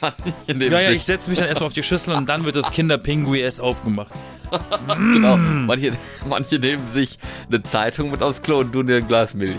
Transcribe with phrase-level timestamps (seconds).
[0.00, 3.40] Ja, ja, ich setze mich dann erstmal auf die Schüssel und dann wird das Kinderpinguin
[3.40, 4.12] erst aufgemacht.
[4.88, 5.36] genau.
[5.36, 5.92] Manche,
[6.26, 9.58] manche nehmen sich eine Zeitung mit aufs Klo und tun dir ein Glas Milch.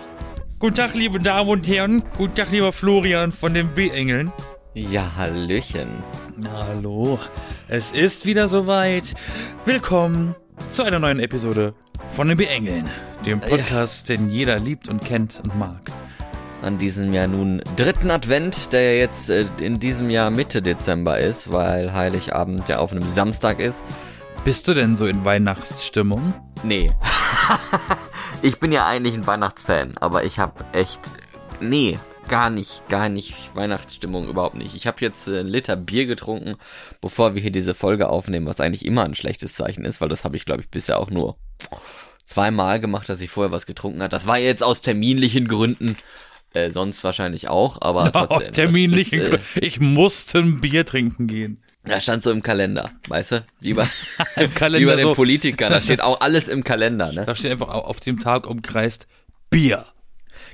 [0.59, 2.03] Guten Tag, liebe Damen und Herren.
[2.17, 4.31] Guten Tag, lieber Florian von den B-Engeln.
[4.73, 6.03] Ja, Hallöchen.
[6.51, 7.19] Hallo.
[7.67, 9.15] Es ist wieder soweit.
[9.65, 10.35] Willkommen
[10.69, 11.73] zu einer neuen Episode
[12.09, 12.89] von den B-Engeln,
[13.25, 15.81] dem Podcast, den jeder liebt und kennt und mag.
[16.65, 21.19] An diesem Jahr nun dritten Advent, der ja jetzt äh, in diesem Jahr Mitte Dezember
[21.19, 23.83] ist, weil Heiligabend ja auf einem Samstag ist.
[24.45, 26.33] Bist du denn so in Weihnachtsstimmung?
[26.63, 26.89] Nee.
[28.41, 30.99] ich bin ja eigentlich ein Weihnachtsfan, aber ich habe echt.
[31.61, 31.99] Nee,
[32.29, 34.73] gar nicht, gar nicht Weihnachtsstimmung, überhaupt nicht.
[34.73, 36.55] Ich habe jetzt äh, einen Liter Bier getrunken,
[36.99, 40.25] bevor wir hier diese Folge aufnehmen, was eigentlich immer ein schlechtes Zeichen ist, weil das
[40.25, 41.37] habe ich, glaube ich, bisher auch nur
[42.23, 44.09] zweimal gemacht, dass ich vorher was getrunken habe.
[44.09, 45.95] Das war jetzt aus terminlichen Gründen.
[46.55, 48.37] Äh, sonst wahrscheinlich auch, aber trotzdem.
[48.37, 51.61] Auch terminlichen das ist, äh, Ich musste ein Bier trinken gehen.
[51.83, 53.45] Da stand so im Kalender, weißt du?
[53.59, 53.85] Wie bei,
[54.37, 55.13] Im Kalender wie bei den so.
[55.15, 57.23] Politikern, da steht auch alles im Kalender, ne?
[57.25, 59.07] Da steht einfach au- auf dem Tag umkreist
[59.51, 59.85] Bier.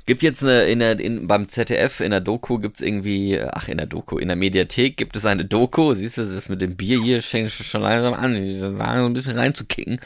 [0.04, 3.76] Gibt jetzt eine, in der, in, beim ZDF, in der Doku gibt's irgendwie, ach, in
[3.76, 7.00] der Doku, in der Mediathek gibt es eine Doku, siehst du, das mit dem Bier
[7.00, 10.00] hier fängt schon langsam an, so ein bisschen reinzukicken.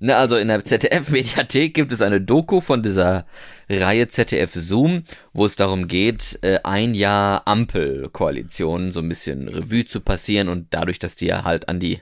[0.00, 3.26] Ne, also in der ZDF-Mediathek gibt es eine Doku von dieser
[3.68, 9.86] Reihe ZDF Zoom, wo es darum geht, äh, ein Jahr Ampelkoalition so ein bisschen Revue
[9.86, 12.00] zu passieren und dadurch, dass die ja halt an die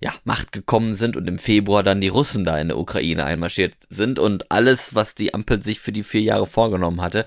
[0.00, 3.74] ja, Macht gekommen sind und im Februar dann die Russen da in der Ukraine einmarschiert
[3.90, 7.24] sind und alles, was die Ampel sich für die vier Jahre vorgenommen hatte,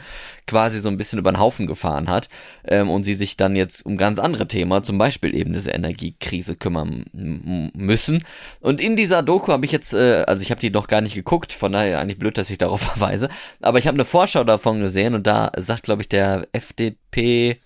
[0.47, 2.29] quasi so ein bisschen über den Haufen gefahren hat
[2.65, 6.55] ähm, und sie sich dann jetzt um ganz andere Themen, zum Beispiel eben diese Energiekrise
[6.55, 7.05] kümmern
[7.73, 8.23] müssen.
[8.59, 11.15] Und in dieser Doku habe ich jetzt, äh, also ich habe die noch gar nicht
[11.15, 13.29] geguckt, von daher eigentlich blöd, dass ich darauf verweise,
[13.61, 17.59] aber ich habe eine Vorschau davon gesehen und da sagt, glaube ich, der FDP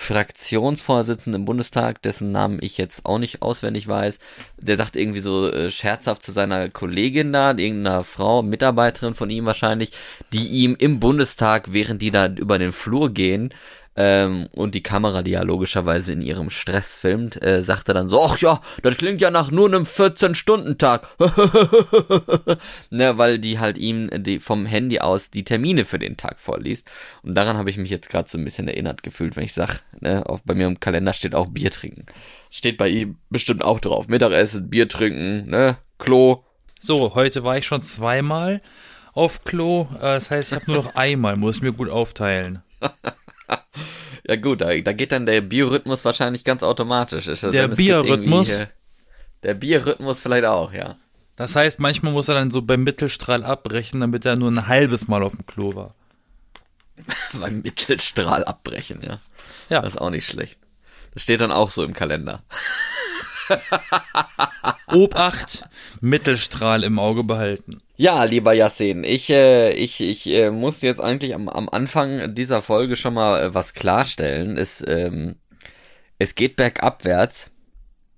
[0.00, 4.18] Fraktionsvorsitzenden im Bundestag, dessen Namen ich jetzt auch nicht auswendig weiß,
[4.56, 9.44] der sagt irgendwie so äh, scherzhaft zu seiner Kollegin da, irgendeiner Frau, Mitarbeiterin von ihm
[9.44, 9.92] wahrscheinlich,
[10.32, 13.52] die ihm im Bundestag, während die da über den Flur gehen,
[13.96, 18.22] ähm, und die Kamera, die ja logischerweise in ihrem Stress filmt, äh, sagte dann so,
[18.22, 21.08] ach ja, das klingt ja nach nur einem 14-Stunden-Tag.
[22.90, 26.88] ne, weil die halt ihm die, vom Handy aus die Termine für den Tag vorliest.
[27.22, 29.80] Und daran habe ich mich jetzt gerade so ein bisschen erinnert gefühlt, wenn ich sag,
[30.00, 32.06] ne, auf, bei mir im Kalender steht auch Bier trinken.
[32.50, 34.06] Steht bei ihm bestimmt auch drauf.
[34.08, 36.44] Mittagessen, Bier trinken, ne, Klo.
[36.80, 38.62] So, heute war ich schon zweimal
[39.12, 39.88] auf Klo.
[39.96, 42.62] Äh, Das heißt, ich habe nur noch einmal, muss ich mir gut aufteilen.
[44.30, 47.26] Ja gut, da, da geht dann der Biorhythmus wahrscheinlich ganz automatisch.
[47.26, 48.62] Ist das Der dann, Biorhythmus?
[49.42, 50.98] Der Biorhythmus vielleicht auch, ja.
[51.34, 55.08] Das heißt, manchmal muss er dann so beim Mittelstrahl abbrechen, damit er nur ein halbes
[55.08, 55.96] Mal auf dem Klo war.
[57.40, 59.18] Beim Mittelstrahl abbrechen, ja.
[59.68, 59.80] Ja.
[59.82, 60.60] Das ist auch nicht schlecht.
[61.12, 62.44] Das steht dann auch so im Kalender.
[64.86, 65.64] Obacht,
[66.00, 67.80] Mittelstrahl im Auge behalten.
[67.96, 72.62] Ja, lieber Yassin, ich, äh, ich, ich äh, muss jetzt eigentlich am, am Anfang dieser
[72.62, 74.56] Folge schon mal äh, was klarstellen.
[74.56, 75.36] Es, ähm,
[76.18, 77.50] es geht bergabwärts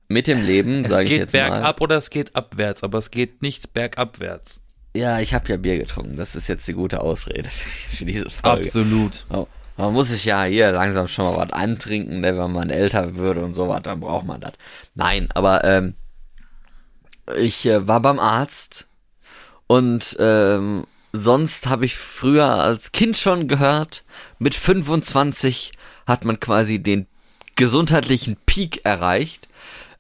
[0.09, 3.11] mit dem Leben, Es sage ich geht jetzt bergab oder es geht abwärts, aber es
[3.11, 4.59] geht nicht bergabwärts.
[4.59, 4.73] mal.
[4.95, 6.17] Ja, ich habe ja Bier getrunken.
[6.17, 8.67] Das ist jetzt die gute Ausrede für, für diese Folge.
[8.67, 9.25] Absolut.
[9.31, 9.47] Oh,
[9.83, 13.45] man muss sich ja hier langsam schon mal was antrinken, ne, wenn man älter würde
[13.45, 14.53] und so was, dann braucht man das.
[14.95, 15.95] Nein, aber ähm,
[17.37, 18.87] ich äh, war beim Arzt
[19.67, 24.05] und ähm, sonst habe ich früher als Kind schon gehört,
[24.39, 25.73] mit 25
[26.07, 27.09] hat man quasi den
[27.57, 29.49] gesundheitlichen Peak erreicht.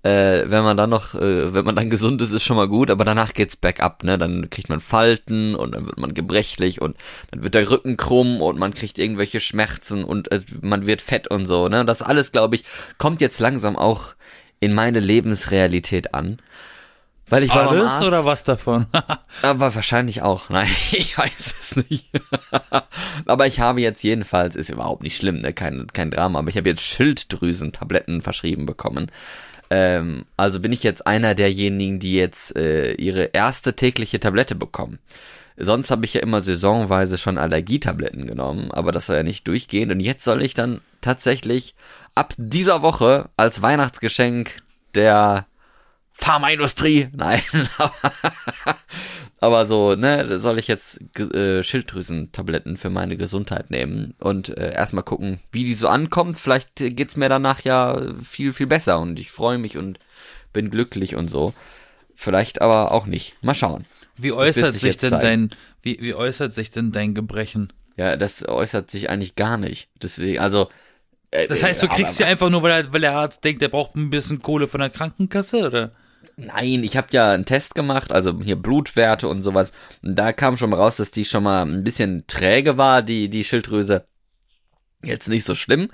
[0.04, 2.90] Äh, wenn man dann noch, äh, wenn man dann gesund ist, ist schon mal gut,
[2.90, 4.18] aber danach geht's bergab, ne?
[4.18, 6.96] Dann kriegt man Falten und dann wird man gebrechlich und
[7.30, 11.28] dann wird der Rücken krumm und man kriegt irgendwelche Schmerzen und äh, man wird fett
[11.28, 11.84] und so, ne?
[11.84, 12.64] Das alles, glaube ich,
[12.98, 14.14] kommt jetzt langsam auch
[14.58, 16.38] in meine Lebensrealität an.
[17.28, 18.86] Weil ich war Alles Arzt, oder was davon?
[19.42, 20.50] aber wahrscheinlich auch.
[20.50, 22.10] Nein, ich weiß es nicht.
[23.26, 25.52] aber ich habe jetzt jedenfalls, ist überhaupt nicht schlimm, ne?
[25.52, 29.10] kein, kein Drama, aber ich habe jetzt Schilddrüsentabletten verschrieben bekommen.
[29.72, 34.98] Ähm, also bin ich jetzt einer derjenigen, die jetzt äh, ihre erste tägliche Tablette bekommen.
[35.56, 39.90] Sonst habe ich ja immer saisonweise schon Allergietabletten genommen, aber das war ja nicht durchgehend.
[39.90, 41.74] Und jetzt soll ich dann tatsächlich
[42.14, 44.56] ab dieser Woche als Weihnachtsgeschenk
[44.94, 45.46] der
[46.24, 47.42] Pharmaindustrie, nein,
[49.40, 54.72] aber so, ne, da soll ich jetzt äh, Schilddrüsentabletten für meine Gesundheit nehmen und äh,
[54.72, 56.38] erstmal gucken, wie die so ankommt.
[56.38, 59.98] Vielleicht äh, geht's mir danach ja viel, viel besser und ich freue mich und
[60.52, 61.54] bin glücklich und so.
[62.14, 63.34] Vielleicht aber auch nicht.
[63.42, 63.84] Mal schauen.
[64.16, 65.50] Wie äußert sich sich denn dein,
[65.82, 67.72] wie, wie äußert sich denn dein Gebrechen?
[67.96, 69.88] Ja, das äußert sich eigentlich gar nicht.
[70.00, 70.68] Deswegen, also
[71.32, 73.60] Äh, Das heißt, du aber- kriegst sie einfach nur, weil, er, weil der Arzt denkt,
[73.62, 75.92] der braucht ein bisschen Kohle von der Krankenkasse, oder?
[76.36, 79.72] Nein, ich habe ja einen Test gemacht, also hier Blutwerte und sowas.
[80.02, 83.44] Da kam schon mal raus, dass die schon mal ein bisschen träge war, die, die
[83.44, 84.06] Schilddrüse.
[85.04, 85.90] Jetzt nicht so schlimm.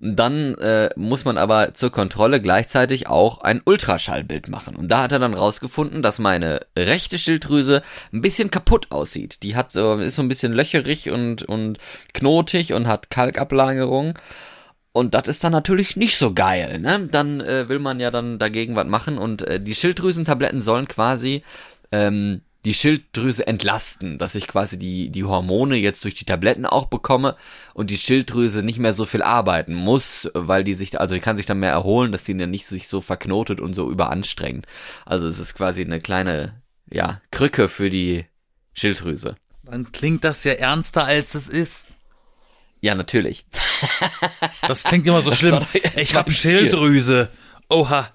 [0.00, 4.74] Dann äh, muss man aber zur Kontrolle gleichzeitig auch ein Ultraschallbild machen.
[4.76, 7.82] Und da hat er dann rausgefunden, dass meine rechte Schilddrüse
[8.12, 9.42] ein bisschen kaputt aussieht.
[9.42, 11.78] Die hat so, ist so ein bisschen löcherig und, und
[12.14, 14.14] knotig und hat Kalkablagerung.
[14.98, 17.08] Und das ist dann natürlich nicht so geil, ne?
[17.08, 21.44] Dann äh, will man ja dann dagegen was machen und äh, die Schilddrüsentabletten sollen quasi
[21.92, 26.86] ähm, die Schilddrüse entlasten, dass ich quasi die, die Hormone jetzt durch die Tabletten auch
[26.86, 27.36] bekomme
[27.74, 31.36] und die Schilddrüse nicht mehr so viel arbeiten muss, weil die sich, also die kann
[31.36, 34.66] sich dann mehr erholen, dass die dann nicht sich so verknotet und so überanstrengt.
[35.06, 36.60] Also es ist quasi eine kleine,
[36.90, 38.24] ja, Krücke für die
[38.72, 39.36] Schilddrüse.
[39.62, 41.86] Dann klingt das ja ernster, als es ist.
[42.80, 43.44] Ja, natürlich.
[44.66, 45.66] Das klingt immer so war schlimm.
[45.96, 46.60] Ich hab mein Ziel.
[46.60, 47.30] Schilddrüse.
[47.68, 48.08] Oha.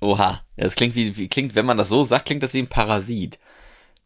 [0.00, 2.68] Oha, das klingt wie, wie klingt, wenn man das so sagt, klingt das wie ein
[2.68, 3.38] Parasit.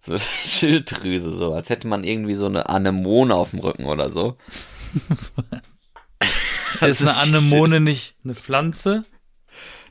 [0.01, 4.37] So Schilddrüse, so, als hätte man irgendwie so eine Anemone auf dem Rücken oder so.
[6.81, 9.05] ist eine Anemone nicht eine Pflanze?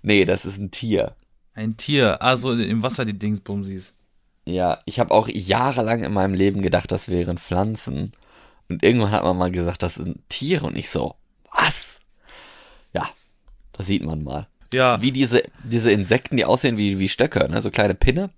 [0.01, 1.15] Nee, das ist ein Tier.
[1.53, 2.21] Ein Tier.
[2.21, 3.93] Also im Wasser die Dingsbumsis.
[4.45, 8.13] Ja, ich habe auch jahrelang in meinem Leben gedacht, das wären Pflanzen.
[8.69, 11.15] Und irgendwann hat man mal gesagt, das sind Tiere und ich so,
[11.51, 11.99] was?
[12.93, 13.07] Ja,
[13.73, 14.47] das sieht man mal.
[14.73, 15.01] Ja.
[15.01, 18.29] Wie diese, diese Insekten, die aussehen wie, wie Stöcke, ne, so kleine Pinne.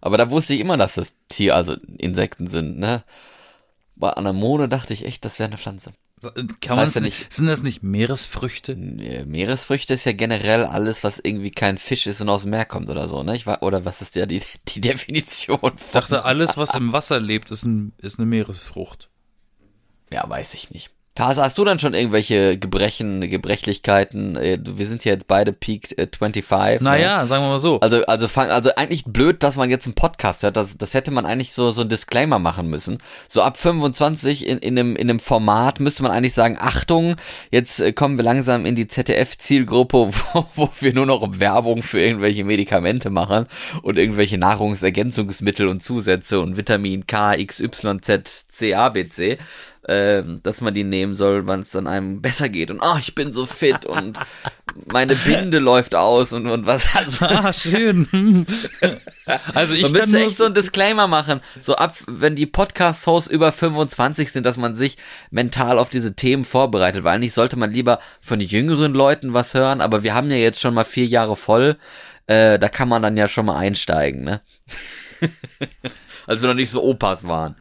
[0.00, 3.04] Aber da wusste ich immer, dass das Tier, also Insekten sind, ne.
[3.94, 5.92] Bei Anemone dachte ich echt, das wäre eine Pflanze.
[6.60, 8.72] Kann man heißt ja nicht, nicht- sind das nicht Meeresfrüchte?
[8.72, 12.64] Äh, Meeresfrüchte ist ja generell alles, was irgendwie kein Fisch ist und aus dem Meer
[12.64, 13.34] kommt oder so, ne?
[13.36, 16.92] Ich war, oder was ist ja die, die Definition von, Ich dachte, alles, was im
[16.92, 19.08] Wasser lebt, ist, ein, ist eine Meeresfrucht.
[20.12, 20.90] Ja, weiß ich nicht.
[21.14, 24.34] Tasa, hast du dann schon irgendwelche Gebrechen, Gebrechlichkeiten?
[24.36, 26.80] Äh, Wir sind ja jetzt beide peaked äh, 25.
[26.80, 26.84] ne?
[26.88, 27.80] Naja, sagen wir mal so.
[27.80, 30.56] Also, also fang, also eigentlich blöd, dass man jetzt einen Podcast hört.
[30.56, 32.96] Das, das hätte man eigentlich so, so ein Disclaimer machen müssen.
[33.28, 37.16] So ab 25 in, in einem, in einem Format müsste man eigentlich sagen, Achtung,
[37.50, 42.00] jetzt äh, kommen wir langsam in die ZDF-Zielgruppe, wo, wo wir nur noch Werbung für
[42.00, 43.48] irgendwelche Medikamente machen
[43.82, 49.38] und irgendwelche Nahrungsergänzungsmittel und Zusätze und Vitamin K, XYZ, C,
[49.88, 52.70] Ähm, dass man die nehmen soll, wann es dann einem besser geht.
[52.70, 54.16] Und oh, ich bin so fit und
[54.92, 56.94] meine Binde läuft aus und, und was.
[56.94, 58.46] Also, Ah, schön.
[59.54, 63.30] Also ich man kann nur echt so ein Disclaimer machen, so ab, wenn die Podcast-Hosts
[63.30, 64.98] über 25 sind, dass man sich
[65.30, 69.80] mental auf diese Themen vorbereitet, weil eigentlich sollte man lieber von jüngeren Leuten was hören,
[69.80, 71.76] aber wir haben ja jetzt schon mal vier Jahre voll,
[72.26, 74.40] äh, da kann man dann ja schon mal einsteigen, ne?
[76.26, 77.56] Als wir noch nicht so Opas waren.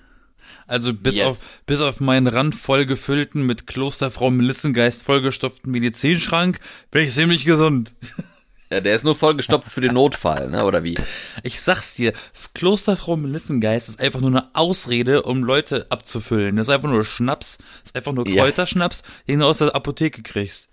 [0.71, 1.27] Also bis Jetzt.
[1.27, 7.94] auf, bis auf meinen randvoll gefüllten, mit Klosterfrau Melissengeist vollgestopften Medizinschrank bin ich ziemlich gesund.
[8.69, 10.63] Ja, der ist nur vollgestopft für den Notfall, ne?
[10.63, 10.97] Oder wie?
[11.44, 12.13] Ich sag's dir,
[12.53, 16.56] Klosterfrau Melissengeist ist einfach nur eine Ausrede, um Leute abzufüllen.
[16.56, 18.24] Das ist einfach nur Schnaps, das ist einfach nur.
[18.24, 20.69] Kräuterschnaps, den du aus der Apotheke kriegst.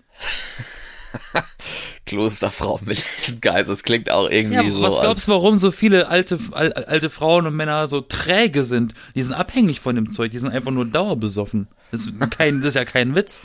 [2.06, 3.02] Klosterfrau mit
[3.40, 4.82] Geist, das klingt auch irgendwie Ja, so.
[4.82, 8.94] was glaubst du, warum so viele alte, al, alte Frauen und Männer so träge sind?
[9.14, 11.68] Die sind abhängig von dem Zeug, die sind einfach nur dauerbesoffen.
[11.90, 13.42] Das ist, kein, das ist ja kein Witz.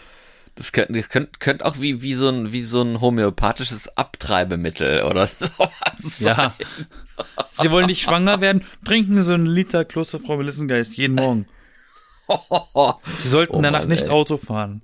[0.56, 5.04] Das könnte das könnt, könnt auch wie, wie, so ein, wie so ein homöopathisches Abtreibemittel
[5.04, 6.20] oder sowas.
[6.20, 6.54] Ja.
[7.52, 8.64] Sie wollen nicht schwanger werden?
[8.86, 11.48] Trinken Sie einen Liter Klosterfrau Melissengeist jeden Morgen.
[13.18, 14.10] Sie sollten Oh danach Mann, nicht ey.
[14.10, 14.82] Auto fahren.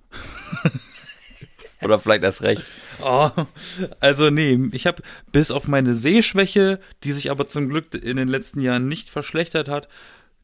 [1.82, 2.64] Oder vielleicht erst recht.
[3.02, 3.30] Oh,
[4.02, 8.28] also nee, ich habe bis auf meine Sehschwäche, die sich aber zum Glück in den
[8.28, 9.88] letzten Jahren nicht verschlechtert hat,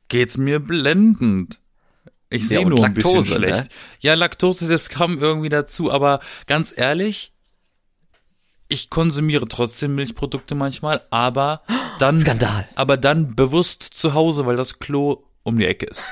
[0.08, 1.60] geht's mir blendend.
[2.30, 3.48] Ich sehe nur ein bisschen Laktose, ne?
[3.48, 3.72] schlecht.
[4.00, 7.34] Ja, Laktose, das kam irgendwie dazu, aber ganz ehrlich,
[8.70, 11.62] ich konsumiere trotzdem Milchprodukte manchmal, aber
[12.00, 12.70] dann, Skandal.
[12.76, 16.10] aber dann bewusst zu Hause, weil das Klo um die Ecke ist.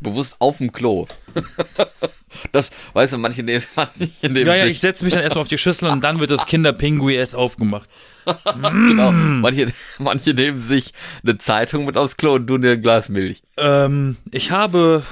[0.00, 1.06] Bewusst auf dem Klo.
[2.52, 5.48] Das, weißt du, manche nehmen, manche nehmen Ja, ja, ich setze mich dann erstmal auf
[5.48, 7.88] die Schüssel und dann wird das Kinderpingui erst aufgemacht.
[8.44, 13.08] genau, manche, manche nehmen sich eine Zeitung mit aufs Klo und tun dir ein Glas
[13.08, 13.42] Milch.
[13.56, 15.04] Ähm, ich habe,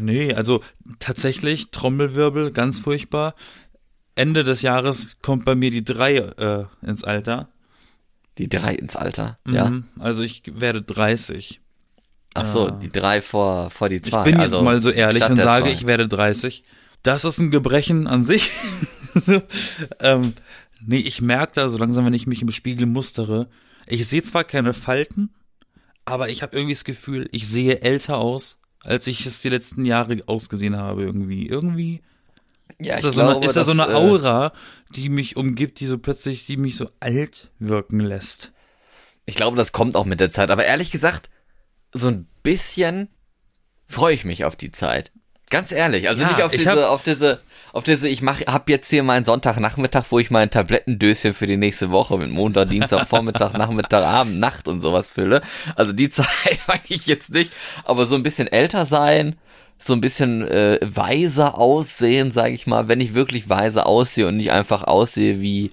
[0.00, 0.62] nee, also
[0.98, 3.34] tatsächlich Trommelwirbel, ganz furchtbar.
[4.16, 7.48] Ende des Jahres kommt bei mir die drei äh, ins Alter.
[8.38, 9.70] Die drei ins Alter, ja.
[9.70, 11.60] Mhm, Also ich werde 30.
[12.34, 14.24] Ach so, die drei vor, vor die Ich zwei.
[14.24, 15.72] bin also jetzt mal so ehrlich und sage, zwei.
[15.72, 16.64] ich werde 30.
[17.04, 18.50] Das ist ein Gebrechen an sich.
[19.14, 19.40] so,
[20.00, 20.34] ähm,
[20.84, 23.48] nee, ich merke da so langsam, wenn ich mich im Spiegel mustere,
[23.86, 25.32] ich sehe zwar keine Falten,
[26.04, 29.84] aber ich habe irgendwie das Gefühl, ich sehe älter aus, als ich es die letzten
[29.84, 31.46] Jahre ausgesehen habe irgendwie.
[31.46, 32.02] Irgendwie
[32.80, 34.52] Ja, ist da, so, eine, ist da so eine äh, Aura,
[34.90, 38.52] die mich umgibt, die so plötzlich, die mich so alt wirken lässt.
[39.26, 40.50] Ich glaube, das kommt auch mit der Zeit.
[40.50, 41.30] Aber ehrlich gesagt,
[41.94, 43.08] so ein bisschen
[43.88, 45.12] freue ich mich auf die Zeit.
[45.50, 47.40] Ganz ehrlich, also ja, nicht auf diese, hab, auf diese,
[47.72, 51.56] auf diese, ich mach, hab jetzt hier meinen Sonntagnachmittag, wo ich mein Tablettendöschen für die
[51.56, 55.42] nächste Woche mit Montag, Dienstag, Vormittag, Nachmittag, Abend, Nacht und sowas fülle.
[55.76, 57.52] Also die Zeit mag ich jetzt nicht,
[57.84, 59.36] aber so ein bisschen älter sein,
[59.78, 64.38] so ein bisschen äh, weiser aussehen, sage ich mal, wenn ich wirklich weise aussehe und
[64.38, 65.70] nicht einfach aussehe wie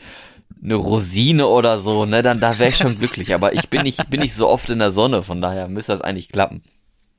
[0.64, 3.34] eine Rosine oder so, ne, dann da wäre ich schon glücklich.
[3.34, 6.02] Aber ich bin nicht, bin nicht so oft in der Sonne, von daher müsste das
[6.02, 6.64] eigentlich klappen.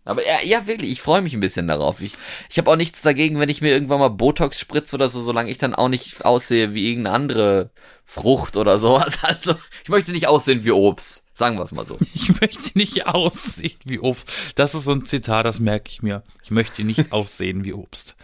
[0.05, 2.01] Aber ja, ja wirklich, ich freue mich ein bisschen darauf.
[2.01, 2.15] Ich,
[2.51, 5.51] ich habe auch nichts dagegen, wenn ich mir irgendwann mal Botox spritze oder so, solange
[5.51, 7.71] ich dann auch nicht aussehe wie irgendeine andere
[8.05, 9.19] Frucht oder sowas.
[9.23, 11.25] Also, ich möchte nicht aussehen wie Obst.
[11.35, 11.99] Sagen wir es mal so.
[12.15, 14.29] Ich möchte nicht aussehen wie Obst.
[14.57, 16.25] Das ist so ein Zitat, das merke ich mir.
[16.43, 18.17] Ich möchte nicht aussehen wie Obst.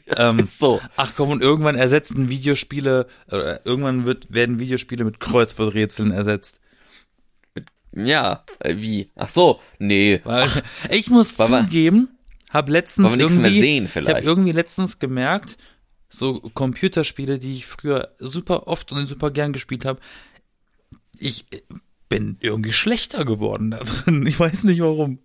[0.16, 0.80] ähm, so.
[0.96, 6.60] Ach komm, und irgendwann ersetzen Videospiele, äh, irgendwann wird, werden Videospiele mit Kreuzworträtseln ersetzt.
[7.94, 9.10] Ja, äh, wie?
[9.16, 10.20] Ach so, nee.
[10.24, 12.08] Ach, ich muss zugeben,
[12.50, 14.08] hab letztens irgendwie, sehen, vielleicht.
[14.08, 15.58] ich habe irgendwie letztens gemerkt,
[16.08, 20.00] so Computerspiele, die ich früher super oft und super gern gespielt habe,
[21.18, 21.46] ich
[22.08, 24.26] bin irgendwie schlechter geworden da drin.
[24.32, 25.18] Ich weiß nicht warum.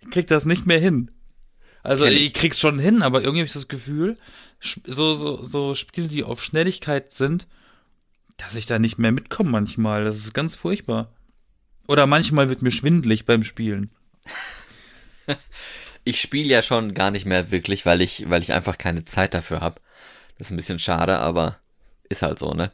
[0.00, 1.12] Ich krieg das nicht mehr hin.
[1.88, 2.20] Also ich.
[2.20, 4.16] ich krieg's schon hin, aber irgendwie habe ich das Gefühl,
[4.60, 7.46] so, so, so Spiele, die auf Schnelligkeit sind,
[8.36, 10.04] dass ich da nicht mehr mitkomme manchmal.
[10.04, 11.12] Das ist ganz furchtbar.
[11.86, 13.90] Oder manchmal wird mir schwindlig beim Spielen.
[16.04, 19.32] ich spiele ja schon gar nicht mehr wirklich, weil ich, weil ich einfach keine Zeit
[19.32, 19.80] dafür habe.
[20.36, 21.58] Das ist ein bisschen schade, aber
[22.08, 22.70] ist halt so, ne?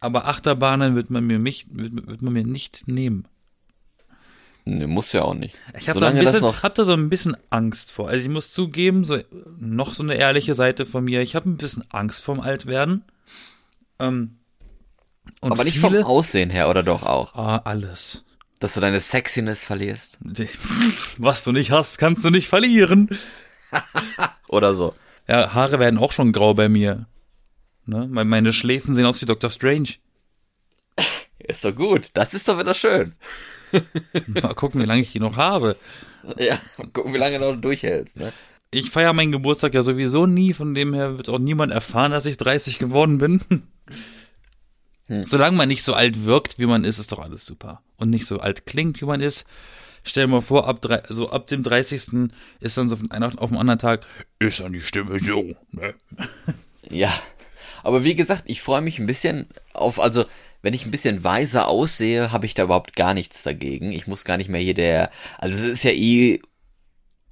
[0.00, 3.28] Aber Achterbahnen wird man mir nicht, wird, wird man mir nicht nehmen.
[4.66, 5.56] Ne, muss ja auch nicht.
[5.78, 8.08] Ich habe da, ein bisschen, hab da so ein bisschen Angst vor.
[8.08, 9.18] Also ich muss zugeben, so
[9.58, 11.20] noch so eine ehrliche Seite von mir.
[11.20, 13.04] Ich habe ein bisschen Angst vorm Altwerden.
[13.98, 14.38] Ähm,
[15.40, 17.34] und Aber nicht viele, vom Aussehen her, oder doch auch?
[17.34, 18.24] Ah, alles.
[18.58, 20.18] Dass du deine Sexiness verlierst?
[21.18, 23.10] Was du nicht hast, kannst du nicht verlieren.
[24.48, 24.94] oder so.
[25.28, 27.06] Ja, Haare werden auch schon grau bei mir.
[27.84, 28.06] Ne?
[28.08, 29.50] Meine Schläfen sehen aus wie Dr.
[29.50, 29.90] Strange.
[31.38, 32.10] Ist doch gut.
[32.14, 33.14] Das ist doch wieder schön.
[34.26, 35.76] Mal gucken, wie lange ich die noch habe.
[36.38, 38.32] Ja, mal gucken, wie lange du noch durchhältst, ne?
[38.70, 42.26] Ich feiere meinen Geburtstag ja sowieso nie, von dem her wird auch niemand erfahren, dass
[42.26, 43.40] ich 30 geworden bin.
[45.06, 45.22] Hm.
[45.22, 47.82] Solange man nicht so alt wirkt, wie man ist, ist doch alles super.
[47.98, 49.46] Und nicht so alt klingt, wie man ist.
[50.02, 52.30] Stell dir mal vor, ab, drei, so ab dem 30.
[52.60, 54.06] ist dann so von einem auf den anderen Tag,
[54.38, 55.94] ist dann die Stimme so, ne?
[56.90, 57.12] Ja.
[57.82, 60.24] Aber wie gesagt, ich freue mich ein bisschen auf, also,
[60.64, 63.92] wenn ich ein bisschen weiser aussehe, habe ich da überhaupt gar nichts dagegen.
[63.92, 66.40] Ich muss gar nicht mehr hier der, also es ist ja eh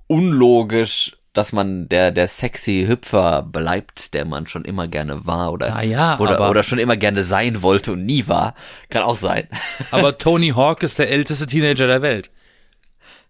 [0.06, 5.74] unlogisch, dass man der der sexy Hüpfer bleibt, der man schon immer gerne war oder
[5.74, 8.54] ah ja, oder, aber, oder schon immer gerne sein wollte und nie war,
[8.90, 9.48] kann auch sein.
[9.90, 12.30] Aber Tony Hawk ist der älteste Teenager der Welt.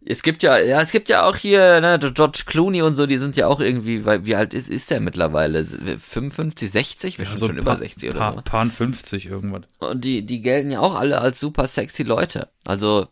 [0.04, 3.18] Es gibt ja, ja, es gibt ja auch hier, ne, George Clooney und so, die
[3.18, 5.64] sind ja auch irgendwie, weil, wie alt ist, ist der mittlerweile?
[5.64, 7.18] 55, 60?
[7.18, 8.40] Wir ja, so schon über 60 oder paar, so.
[8.42, 9.66] Paar 50 irgendwann.
[9.78, 12.48] Und die, die gelten ja auch alle als super sexy Leute.
[12.64, 13.06] Also,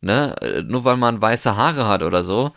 [0.00, 2.52] ne, nur weil man weiße Haare hat oder so,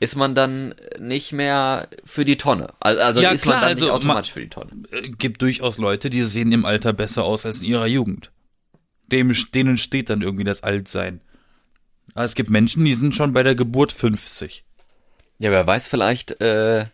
[0.00, 2.72] ist man dann nicht mehr für die Tonne.
[2.80, 4.70] Also ja, ist klar, man dann also nicht automatisch für die Tonne.
[4.90, 8.30] Äh, gibt durchaus Leute, die sehen im Alter besser aus als in ihrer Jugend.
[9.10, 11.20] Dem, denen steht dann irgendwie das Altsein.
[12.14, 14.64] Aber es gibt Menschen, die sind schon bei der Geburt 50.
[15.38, 16.86] Ja, wer weiß, vielleicht äh,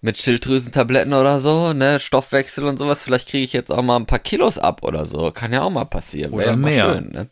[0.00, 4.06] mit Schilddrüsentabletten oder so, ne, Stoffwechsel und sowas, vielleicht kriege ich jetzt auch mal ein
[4.06, 5.30] paar Kilos ab oder so.
[5.30, 6.32] Kann ja auch mal passieren.
[6.32, 6.94] Oder ja mehr.
[6.94, 7.28] Schön, ne?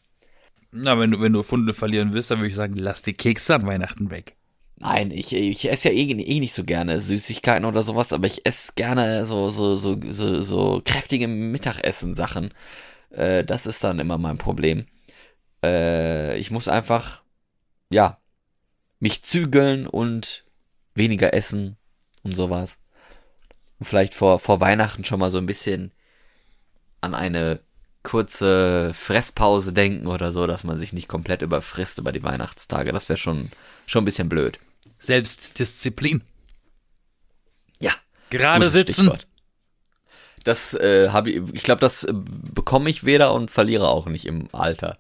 [0.72, 3.54] Na, wenn du, wenn du Funde verlieren willst, dann würde ich sagen, lass die Kekse
[3.54, 4.34] an Weihnachten weg.
[4.76, 8.44] Nein, ich, ich esse ja eh, eh nicht so gerne Süßigkeiten oder sowas, aber ich
[8.44, 12.50] esse gerne so, so, so, so, so kräftige Mittagessen-Sachen.
[13.10, 14.86] Äh, das ist dann immer mein Problem.
[15.64, 17.23] Äh, ich muss einfach,
[17.90, 18.18] ja,
[19.00, 20.44] mich zügeln und
[20.94, 21.76] weniger essen
[22.23, 22.78] und sowas.
[23.78, 25.92] Und vielleicht vor, vor Weihnachten schon mal so ein bisschen
[27.00, 27.61] an eine
[28.02, 32.92] kurze Fresspause denken oder so, dass man sich nicht komplett überfrisst über die Weihnachtstage.
[32.92, 33.50] Das wäre schon,
[33.87, 34.59] schon ein bisschen blöd.
[34.99, 36.23] Selbstdisziplin.
[37.80, 37.92] Ja.
[38.30, 39.06] Gerade sitzen.
[39.06, 39.26] Stichwort.
[40.44, 44.26] Das äh, habe ich, ich glaube, das äh, bekomme ich weder und verliere auch nicht
[44.26, 44.99] im Alter.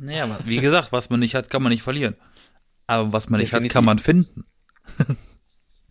[0.00, 2.14] Naja, wie gesagt, was man nicht hat, kann man nicht verlieren.
[2.86, 3.62] Aber was man Definitiv.
[3.62, 4.44] nicht hat, kann man finden.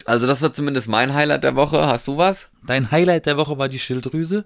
[0.05, 1.85] also das war zumindest mein Highlight der Woche.
[1.85, 2.49] Hast du was?
[2.65, 4.45] Dein Highlight der Woche war die Schilddrüse?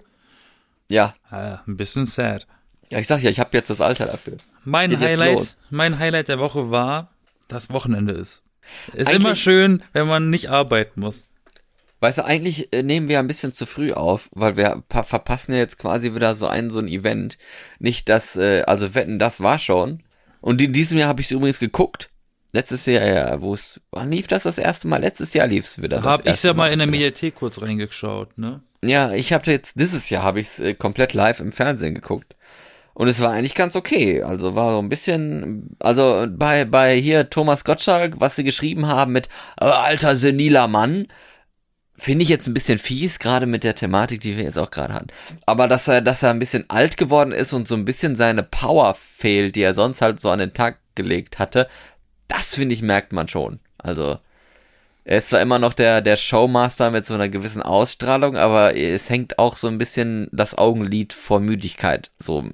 [0.90, 1.14] Ja.
[1.30, 2.46] ja ein bisschen sad.
[2.90, 4.36] Ja, ich sag ja, ich habe jetzt das Alter dafür.
[4.64, 7.10] Mein Geht Highlight, mein Highlight der Woche war,
[7.48, 8.42] dass Wochenende ist.
[8.92, 11.28] Ist Eigentlich immer schön, wenn man nicht arbeiten muss.
[12.02, 15.58] Weißt du, eigentlich äh, nehmen wir ein bisschen zu früh auf, weil wir verpassen ja
[15.58, 17.38] jetzt quasi wieder so ein so ein Event.
[17.78, 20.02] Nicht das, äh, also wetten, das war schon.
[20.40, 22.10] Und in diesem Jahr habe ich es übrigens geguckt.
[22.50, 25.00] Letztes Jahr, ja, wo es, wann lief das das erste Mal?
[25.00, 26.00] Letztes Jahr lief es wieder.
[26.00, 28.62] Da habe ich ja mal in der Mediathek kurz reingeschaut, ne?
[28.82, 32.34] Ja, ich habe jetzt, dieses Jahr habe ich es äh, komplett live im Fernsehen geguckt.
[32.94, 34.24] Und es war eigentlich ganz okay.
[34.24, 39.12] Also war so ein bisschen, also bei, bei hier Thomas Gottschalk, was sie geschrieben haben
[39.12, 39.28] mit
[39.60, 41.06] äh, alter seniler Mann,
[41.96, 44.94] finde ich jetzt ein bisschen fies, gerade mit der Thematik, die wir jetzt auch gerade
[44.94, 45.08] hatten.
[45.46, 48.42] Aber dass er, dass er ein bisschen alt geworden ist und so ein bisschen seine
[48.42, 51.68] Power fehlt, die er sonst halt so an den Tag gelegt hatte,
[52.28, 53.60] das finde ich merkt man schon.
[53.78, 54.18] Also
[55.04, 59.10] er ist zwar immer noch der, der Showmaster mit so einer gewissen Ausstrahlung, aber es
[59.10, 62.44] hängt auch so ein bisschen das Augenlid vor Müdigkeit so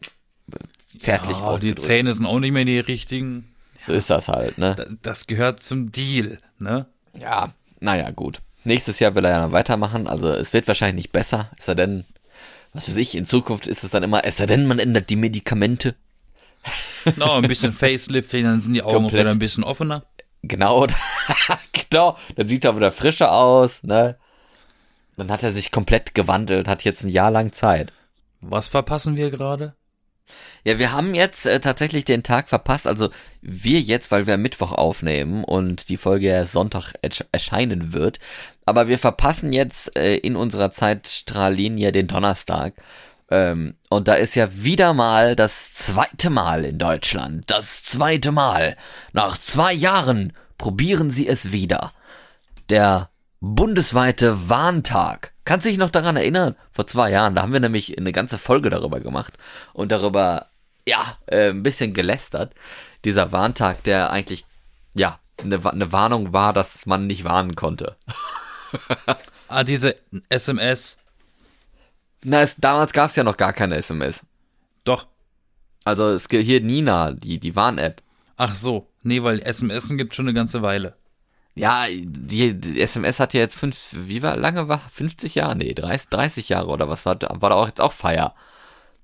[0.98, 3.54] zärtlich ja, Die Zähne sind auch nicht mehr die richtigen.
[3.86, 4.98] So ist das halt, ne?
[5.02, 6.86] Das gehört zum Deal, ne?
[7.14, 8.40] Ja, naja, gut.
[8.68, 11.74] Nächstes Jahr will er ja noch weitermachen, also es wird wahrscheinlich nicht besser, es sei
[11.74, 12.04] denn,
[12.74, 15.16] was weiß ich, in Zukunft ist es dann immer, es sei denn, man ändert die
[15.16, 15.94] Medikamente.
[17.16, 19.20] No, ein bisschen Facelifting, dann sind die Augen Komplett.
[19.20, 20.04] wieder ein bisschen offener.
[20.42, 20.86] Genau,
[21.90, 24.16] genau, dann sieht er wieder frischer aus, ne?
[25.16, 27.90] Dann hat er sich komplett gewandelt, hat jetzt ein Jahr lang Zeit.
[28.42, 29.74] Was verpassen wir gerade?
[30.64, 32.86] Ja, wir haben jetzt äh, tatsächlich den Tag verpasst.
[32.86, 36.94] Also wir jetzt, weil wir Mittwoch aufnehmen und die Folge ja Sonntag
[37.32, 38.18] erscheinen wird.
[38.66, 42.74] Aber wir verpassen jetzt äh, in unserer Zeitstrahllinie den Donnerstag.
[43.30, 47.44] Ähm, und da ist ja wieder mal das zweite Mal in Deutschland.
[47.46, 48.76] Das zweite Mal.
[49.12, 51.92] Nach zwei Jahren probieren sie es wieder.
[52.70, 55.32] Der bundesweite Warntag.
[55.48, 56.56] Kannst du dich noch daran erinnern?
[56.72, 59.38] Vor zwei Jahren, da haben wir nämlich eine ganze Folge darüber gemacht
[59.72, 60.48] und darüber,
[60.86, 62.52] ja, äh, ein bisschen gelästert.
[63.06, 64.44] Dieser Warntag, der eigentlich,
[64.92, 67.96] ja, eine, eine Warnung war, dass man nicht warnen konnte.
[69.48, 69.96] ah, diese
[70.28, 70.98] SMS.
[72.22, 74.20] Na, es, damals gab es ja noch gar keine SMS.
[74.84, 75.06] Doch.
[75.82, 78.02] Also es gibt hier Nina, die, die Warn-App.
[78.36, 78.86] Ach so.
[79.02, 80.94] Nee, weil SMS gibt schon eine ganze Weile.
[81.58, 84.80] Ja, die, die, SMS hat ja jetzt fünf, wie war, lange war?
[84.92, 85.56] 50 Jahre?
[85.56, 88.34] Nee, 30, 30 Jahre oder was war, war da auch jetzt auch Feier?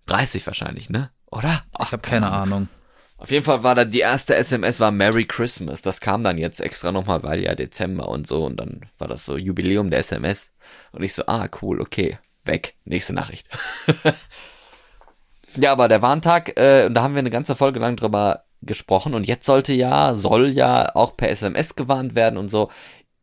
[0.07, 1.11] 30 wahrscheinlich, ne?
[1.31, 1.65] Oder?
[1.75, 2.69] Ach, ich habe keine Ahnung.
[3.17, 5.83] Auf jeden Fall war da die erste SMS war Merry Christmas.
[5.83, 9.25] Das kam dann jetzt extra nochmal, weil ja Dezember und so und dann war das
[9.25, 10.53] so Jubiläum der SMS.
[10.93, 12.75] Und ich so, ah, cool, okay, weg.
[12.85, 13.49] Nächste Nachricht.
[15.57, 19.25] ja, aber der Warntag, äh, da haben wir eine ganze Folge lang drüber gesprochen und
[19.25, 22.71] jetzt sollte ja, soll ja auch per SMS gewarnt werden und so.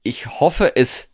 [0.03, 1.09] Ich hoffe, es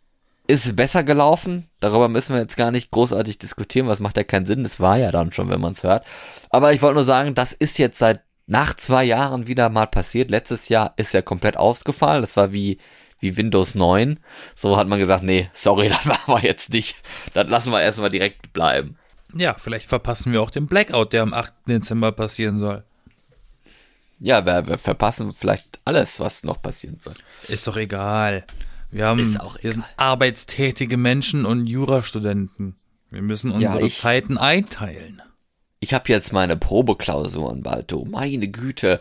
[0.48, 1.68] ist besser gelaufen.
[1.78, 4.62] Darüber müssen wir jetzt gar nicht großartig diskutieren, was macht ja keinen Sinn.
[4.62, 6.04] Das war ja dann schon, wenn man es hört.
[6.50, 10.30] Aber ich wollte nur sagen, das ist jetzt seit nach zwei Jahren wieder mal passiert.
[10.30, 12.22] Letztes Jahr ist ja komplett ausgefallen.
[12.22, 12.78] Das war wie,
[13.20, 14.18] wie Windows 9.
[14.56, 16.96] So hat man gesagt, nee, sorry, das machen wir jetzt nicht.
[17.34, 18.96] Das lassen wir erstmal direkt bleiben.
[19.34, 21.52] Ja, vielleicht verpassen wir auch den Blackout, der am 8.
[21.68, 22.84] Dezember passieren soll.
[24.20, 27.14] Ja, wir, wir verpassen vielleicht alles, was noch passieren soll.
[27.48, 28.44] Ist doch egal.
[28.90, 32.76] Wir haben, Ist auch wir sind arbeitstätige Menschen und Jurastudenten.
[33.10, 35.22] Wir müssen unsere ja, ich, Zeiten einteilen.
[35.80, 38.04] Ich habe jetzt meine Probeklausuren bald, du.
[38.04, 39.00] Meine Güte.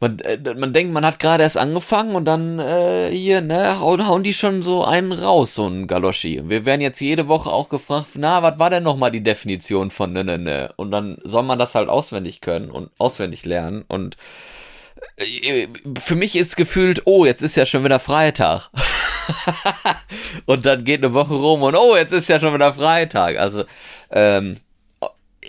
[0.00, 4.06] Man, äh, man denkt, man hat gerade erst angefangen und dann äh, hier, ne, hauen,
[4.06, 6.40] hauen die schon so einen raus, so ein Galoschi.
[6.44, 10.12] Wir werden jetzt jede Woche auch gefragt, na, was war denn nochmal die Definition von
[10.12, 10.72] ne, ne, ne?
[10.76, 13.84] Und dann soll man das halt auswendig können und auswendig lernen.
[13.88, 14.16] Und
[15.16, 15.66] äh,
[16.00, 18.70] für mich ist gefühlt, oh, jetzt ist ja schon wieder Freitag.
[20.46, 23.36] und dann geht eine Woche rum und oh, jetzt ist ja schon wieder Freitag.
[23.38, 23.64] Also,
[24.12, 24.58] ähm,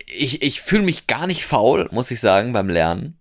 [0.07, 3.18] ich, ich fühle mich gar nicht faul, muss ich sagen, beim Lernen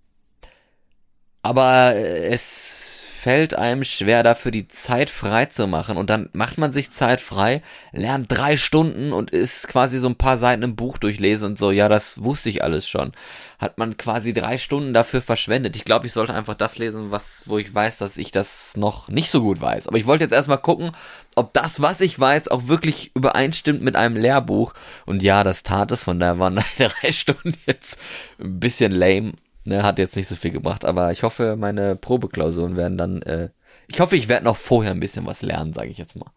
[1.42, 5.96] aber es fällt einem schwer, dafür die Zeit frei zu machen.
[5.96, 10.14] Und dann macht man sich Zeit frei, lernt drei Stunden und ist quasi so ein
[10.14, 13.12] paar Seiten im Buch durchlesen und so, ja, das wusste ich alles schon.
[13.58, 15.74] Hat man quasi drei Stunden dafür verschwendet.
[15.74, 19.08] Ich glaube, ich sollte einfach das lesen, was, wo ich weiß, dass ich das noch
[19.08, 19.88] nicht so gut weiß.
[19.88, 20.92] Aber ich wollte jetzt erstmal gucken,
[21.34, 24.74] ob das, was ich weiß, auch wirklich übereinstimmt mit einem Lehrbuch.
[25.06, 27.98] Und ja, das tat es, von daher waren drei Stunden jetzt
[28.38, 29.32] ein bisschen lame.
[29.68, 33.50] Ne, hat jetzt nicht so viel gebracht, aber ich hoffe, meine Probeklausuren werden dann, äh,
[33.86, 36.30] ich hoffe, ich werde noch vorher ein bisschen was lernen, sage ich jetzt mal.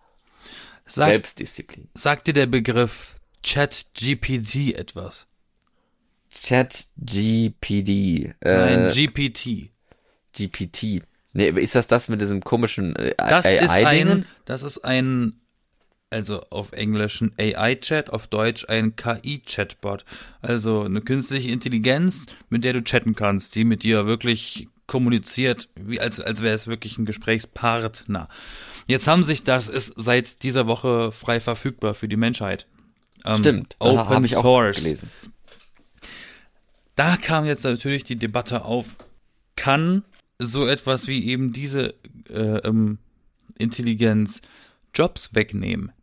[0.85, 1.87] Sag, Selbstdisziplin.
[1.93, 5.27] Sagt dir der Begriff ChatGPT etwas?
[6.43, 8.33] ChatGPD.
[8.41, 9.71] Äh, Nein, GPT.
[10.33, 11.03] GPT.
[11.31, 15.40] Nee, ist das das mit diesem komischen äh, das AI ist ein, Das ist ein
[16.11, 20.05] also auf Englisch ein AI-Chat, auf Deutsch ein KI-Chatbot.
[20.41, 25.99] Also eine künstliche Intelligenz, mit der du chatten kannst, die mit dir wirklich kommuniziert, wie
[25.99, 28.27] als, als wäre es wirklich ein Gesprächspartner.
[28.87, 32.67] Jetzt haben sich, das ist seit dieser Woche frei verfügbar für die Menschheit.
[33.23, 34.77] Ähm, Stimmt, Open habe ich Source.
[34.77, 35.09] auch gelesen.
[36.95, 38.97] Da kam jetzt natürlich die Debatte auf,
[39.55, 40.03] kann
[40.39, 41.93] so etwas wie eben diese
[42.29, 42.97] äh, ähm,
[43.57, 44.41] Intelligenz
[44.93, 45.93] Jobs wegnehmen?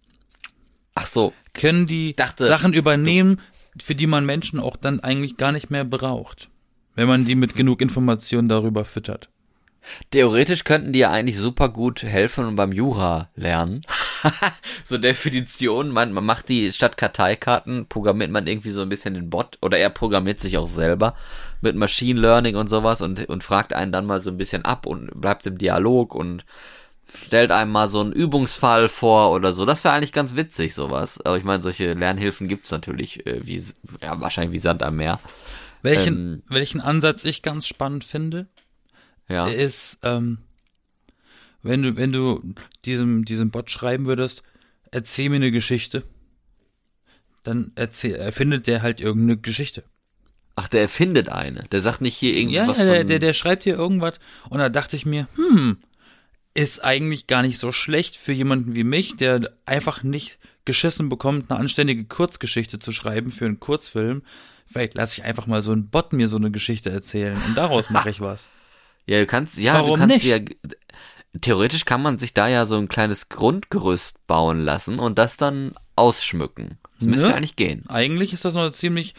[1.00, 1.32] Ach so.
[1.54, 3.40] Können die dachte, Sachen übernehmen,
[3.80, 6.48] für die man Menschen auch dann eigentlich gar nicht mehr braucht,
[6.96, 9.28] wenn man die mit genug Informationen darüber füttert?
[10.10, 13.80] Theoretisch könnten die ja eigentlich super gut helfen und beim Jura lernen.
[14.84, 19.30] so Definitionen, man, man macht die statt Karteikarten, programmiert man irgendwie so ein bisschen den
[19.30, 21.14] Bot oder er programmiert sich auch selber
[21.60, 24.84] mit Machine Learning und sowas und, und fragt einen dann mal so ein bisschen ab
[24.84, 26.44] und bleibt im Dialog und
[27.26, 29.64] stellt einem mal so einen Übungsfall vor oder so.
[29.64, 31.20] Das wäre eigentlich ganz witzig, sowas.
[31.24, 33.62] Aber ich meine, solche Lernhilfen gibt's natürlich, äh, wie,
[34.02, 35.20] ja, wahrscheinlich wie Sand am Meer.
[35.82, 38.46] Welchen, ähm, welchen Ansatz ich ganz spannend finde,
[39.28, 39.46] ja.
[39.46, 40.38] ist, ähm,
[41.62, 44.42] wenn du, wenn du diesem, diesem Bot schreiben würdest,
[44.90, 46.04] erzähl mir eine Geschichte,
[47.42, 49.84] dann erzähl, erfindet der halt irgendeine Geschichte.
[50.56, 51.64] Ach, der erfindet eine.
[51.70, 52.78] Der sagt nicht hier irgendwas.
[52.78, 54.18] Ja, der, der, der schreibt hier irgendwas.
[54.50, 55.78] Und da dachte ich mir, hm,
[56.58, 61.50] ist eigentlich gar nicht so schlecht für jemanden wie mich, der einfach nicht geschissen bekommt,
[61.50, 64.22] eine anständige Kurzgeschichte zu schreiben für einen Kurzfilm.
[64.66, 67.90] Vielleicht lasse ich einfach mal so einen Bot mir so eine Geschichte erzählen und daraus
[67.90, 68.50] mache ich was.
[69.06, 70.26] Ja, du kannst, ja, Warum du kannst nicht?
[70.26, 70.40] ja,
[71.40, 75.74] theoretisch kann man sich da ja so ein kleines Grundgerüst bauen lassen und das dann
[75.94, 76.78] ausschmücken.
[76.98, 77.30] Das müsste Ne?
[77.30, 77.84] ja eigentlich gehen.
[77.88, 79.14] Eigentlich ist das noch ein ziemlich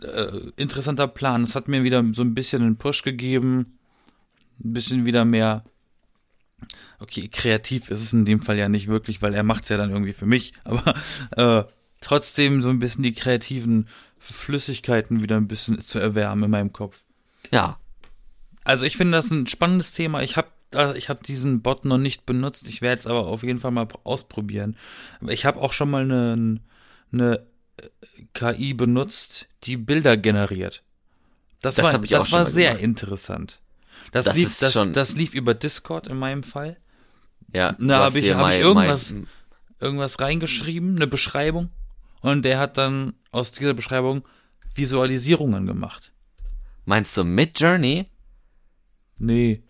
[0.00, 1.42] äh, interessanter Plan.
[1.42, 3.78] Es hat mir wieder so ein bisschen einen Push gegeben,
[4.64, 5.64] ein bisschen wieder mehr.
[6.98, 9.90] Okay, kreativ ist es in dem Fall ja nicht wirklich, weil er macht's ja dann
[9.90, 10.52] irgendwie für mich.
[10.64, 10.94] Aber
[11.36, 11.64] äh,
[12.00, 17.02] trotzdem so ein bisschen die kreativen Flüssigkeiten wieder ein bisschen zu erwärmen in meinem Kopf.
[17.50, 17.78] Ja.
[18.64, 20.22] Also ich finde das ein spannendes Thema.
[20.22, 20.48] Ich habe
[20.96, 22.66] ich habe diesen Bot noch nicht benutzt.
[22.68, 24.76] Ich werde es aber auf jeden Fall mal ausprobieren.
[25.28, 26.60] Ich habe auch schon mal eine,
[27.12, 27.46] eine
[28.32, 30.82] KI benutzt, die Bilder generiert.
[31.60, 32.84] Das, Das war, hab das war sehr gemacht.
[32.84, 33.60] interessant.
[34.10, 36.76] Das, Das lief, das, das lief über Discord in meinem Fall.
[37.54, 37.76] Ja.
[38.00, 39.26] Hast habe ich, hab ich irgendwas, mein-
[39.80, 41.70] irgendwas reingeschrieben, eine Beschreibung.
[42.20, 44.26] Und der hat dann aus dieser Beschreibung
[44.74, 46.12] Visualisierungen gemacht.
[46.84, 48.06] Meinst du mit Journey?
[49.18, 49.62] Nee,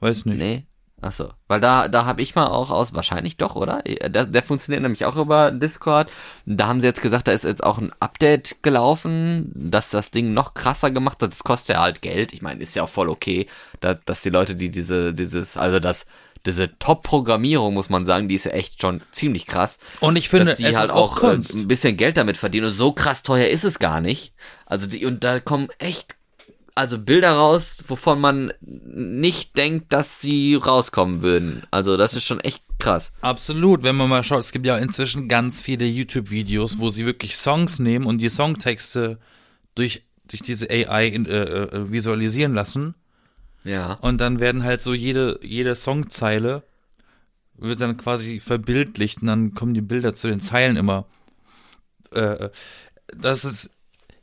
[0.00, 0.38] weiß nicht.
[0.38, 0.66] Nee.
[1.00, 3.82] Ach so, weil da da habe ich mal auch aus wahrscheinlich doch, oder?
[3.82, 6.10] Der, der funktioniert nämlich auch über Discord.
[6.44, 10.34] Da haben sie jetzt gesagt, da ist jetzt auch ein Update gelaufen, dass das Ding
[10.34, 11.30] noch krasser gemacht hat.
[11.30, 12.32] Das kostet ja halt Geld.
[12.32, 13.46] Ich meine, ist ja auch voll okay,
[13.80, 16.06] da, dass die Leute, die diese dieses also das
[16.46, 19.78] diese Top-Programmierung, muss man sagen, die ist ja echt schon ziemlich krass.
[20.00, 21.54] Und ich finde, dass die es halt ist auch auch äh, Kunst.
[21.54, 22.66] ein bisschen Geld damit verdienen.
[22.66, 24.32] Und so krass teuer ist es gar nicht.
[24.66, 26.17] Also die, und da kommen echt
[26.78, 31.64] also Bilder raus, wovon man nicht denkt, dass sie rauskommen würden.
[31.72, 33.12] Also das ist schon echt krass.
[33.20, 37.36] Absolut, wenn man mal schaut, es gibt ja inzwischen ganz viele YouTube-Videos, wo sie wirklich
[37.36, 39.18] Songs nehmen und die Songtexte
[39.74, 42.94] durch, durch diese AI in, äh, äh, visualisieren lassen.
[43.64, 43.94] Ja.
[43.94, 46.62] Und dann werden halt so jede, jede Songzeile
[47.56, 51.06] wird dann quasi verbildlicht und dann kommen die Bilder zu den Zeilen immer.
[52.12, 52.50] Äh,
[53.08, 53.70] das ist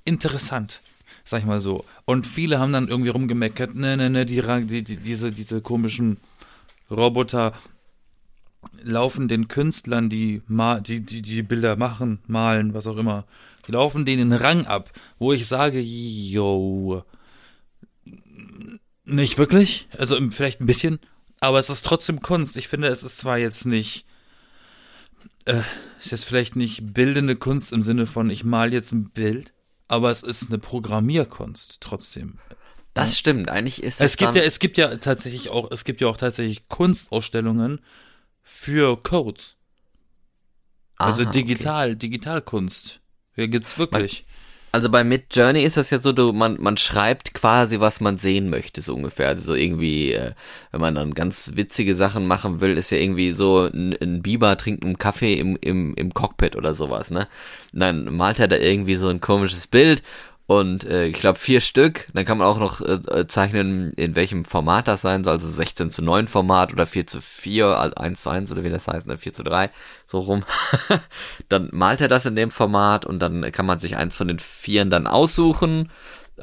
[0.05, 0.81] interessant,
[1.25, 1.83] sag ich mal so.
[2.05, 6.17] Und viele haben dann irgendwie rumgemeckert, ne, ne, ne, die, die, die, diese, diese komischen
[6.89, 7.51] Roboter
[8.83, 13.25] laufen den Künstlern, die, die, die, die Bilder machen, malen, was auch immer,
[13.67, 17.03] die laufen denen den Rang ab, wo ich sage, yo,
[19.03, 20.99] nicht wirklich, also vielleicht ein bisschen,
[21.39, 22.57] aber es ist trotzdem Kunst.
[22.57, 24.05] Ich finde, es ist zwar jetzt nicht,
[25.45, 25.61] äh,
[25.99, 29.53] ist jetzt vielleicht nicht bildende Kunst im Sinne von, ich mal jetzt ein Bild,
[29.87, 32.39] aber es ist eine Programmierkunst trotzdem.
[32.93, 33.49] Das stimmt.
[33.49, 36.17] Eigentlich ist Es es gibt ja, es gibt ja tatsächlich auch, es gibt ja auch
[36.17, 37.81] tatsächlich Kunstausstellungen
[38.41, 39.57] für Codes.
[40.97, 43.01] Also Aha, digital, Digitalkunst.
[43.35, 44.25] Ja, gibt's wirklich.
[44.75, 48.17] Also bei Mid Journey ist das ja so, du, man, man schreibt quasi, was man
[48.17, 49.29] sehen möchte, so ungefähr.
[49.29, 50.33] Also so irgendwie, äh,
[50.73, 54.57] wenn man dann ganz witzige Sachen machen will, ist ja irgendwie so, ein, ein Biber
[54.57, 57.29] trinkt einen Kaffee im, im, im Cockpit oder sowas, ne?
[57.71, 60.03] Und dann malt er da irgendwie so ein komisches Bild
[60.47, 62.07] und äh, ich glaube vier Stück.
[62.13, 65.47] Dann kann man auch noch äh, äh, zeichnen, in welchem Format das sein soll, also
[65.47, 68.87] 16 zu 9 Format oder 4 zu 4, also 1 zu 1 oder wie das
[68.87, 69.17] heißt, ne?
[69.17, 69.71] 4 zu 3,
[70.05, 70.43] so rum.
[71.49, 74.39] dann malt er das in dem Format und dann kann man sich eins von den
[74.39, 75.89] Vieren dann aussuchen.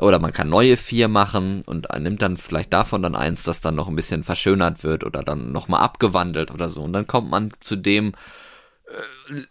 [0.01, 3.75] Oder man kann neue vier machen und nimmt dann vielleicht davon dann eins, das dann
[3.75, 6.83] noch ein bisschen verschönert wird oder dann nochmal abgewandelt oder so.
[6.83, 8.15] Und dann kommt man zu dem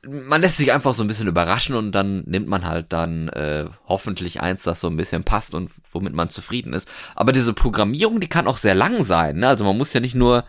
[0.04, 3.66] man lässt sich einfach so ein bisschen überraschen und dann nimmt man halt dann äh,
[3.88, 6.90] hoffentlich eins, das so ein bisschen passt und womit man zufrieden ist.
[7.16, 9.38] Aber diese Programmierung, die kann auch sehr lang sein.
[9.38, 9.48] Ne?
[9.48, 10.46] Also man muss ja nicht nur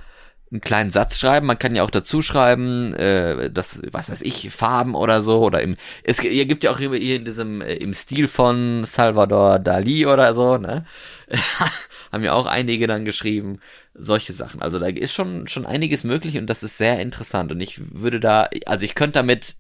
[0.53, 4.51] einen kleinen Satz schreiben, man kann ja auch dazu schreiben, äh, das, was weiß ich,
[4.51, 8.29] Farben oder so, oder im, es gibt ja auch hier in diesem, äh, im Stil
[8.29, 10.85] von Salvador Dali oder so, ne?
[12.13, 13.61] Haben ja auch einige dann geschrieben,
[13.95, 14.61] solche Sachen.
[14.61, 18.21] Also da ist schon, schon einiges möglich und das ist sehr interessant und ich würde
[18.21, 19.57] da, also ich könnte damit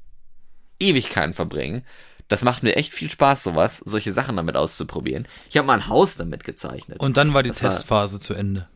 [0.79, 1.85] Ewigkeiten verbringen.
[2.29, 5.27] Das macht mir echt viel Spaß, sowas, solche Sachen damit auszuprobieren.
[5.49, 7.01] Ich habe mal ein Haus damit gezeichnet.
[7.01, 8.69] Und dann war die das Testphase war, zu Ende.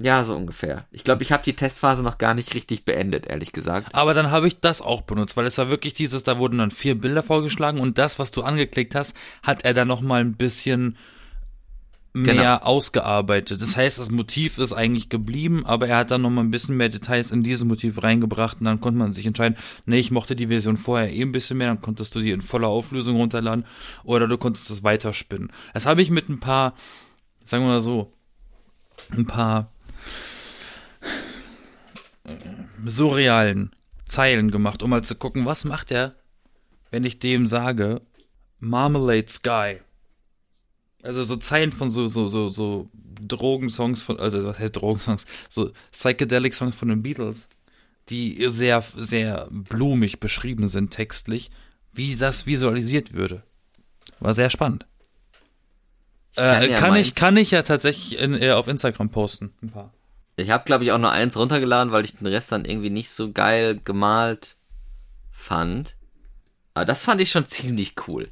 [0.00, 0.86] Ja, so ungefähr.
[0.92, 3.88] Ich glaube, ich habe die Testphase noch gar nicht richtig beendet, ehrlich gesagt.
[3.92, 6.70] Aber dann habe ich das auch benutzt, weil es war wirklich dieses, da wurden dann
[6.70, 10.34] vier Bilder vorgeschlagen und das, was du angeklickt hast, hat er dann noch mal ein
[10.34, 10.96] bisschen
[12.16, 12.56] mehr genau.
[12.58, 13.60] ausgearbeitet.
[13.60, 16.76] Das heißt, das Motiv ist eigentlich geblieben, aber er hat dann noch mal ein bisschen
[16.76, 20.36] mehr Details in dieses Motiv reingebracht und dann konnte man sich entscheiden, nee, ich mochte
[20.36, 23.66] die Version vorher eh ein bisschen mehr, dann konntest du die in voller Auflösung runterladen
[24.04, 25.50] oder du konntest es weiterspinnen.
[25.74, 26.74] Das habe ich mit ein paar,
[27.44, 28.12] sagen wir mal so,
[29.10, 29.70] ein paar
[32.86, 33.72] surrealen
[34.06, 36.14] Zeilen gemacht, um mal zu gucken, was macht er,
[36.90, 38.02] wenn ich dem sage,
[38.60, 39.80] Marmalade Sky.
[41.02, 45.26] Also so Zeilen von so, so, so, so Drogensongs von, also was heißt Drogensongs?
[45.48, 47.48] So Psychedelic Songs von den Beatles,
[48.08, 51.50] die sehr, sehr blumig beschrieben sind textlich,
[51.92, 53.42] wie das visualisiert würde.
[54.20, 54.86] War sehr spannend.
[56.34, 59.54] Ich kann, äh, ja kann ich, kann ich ja tatsächlich in, äh, auf Instagram posten,
[59.62, 59.92] ein paar.
[60.36, 63.10] Ich habe glaube ich auch nur eins runtergeladen, weil ich den Rest dann irgendwie nicht
[63.10, 64.56] so geil gemalt
[65.30, 65.94] fand.
[66.74, 68.28] Aber das fand ich schon ziemlich cool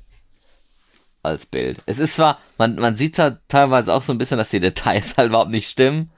[1.23, 1.79] als Bild.
[1.87, 5.17] Es ist zwar, man, man sieht halt teilweise auch so ein bisschen, dass die Details
[5.17, 6.11] halt überhaupt nicht stimmen,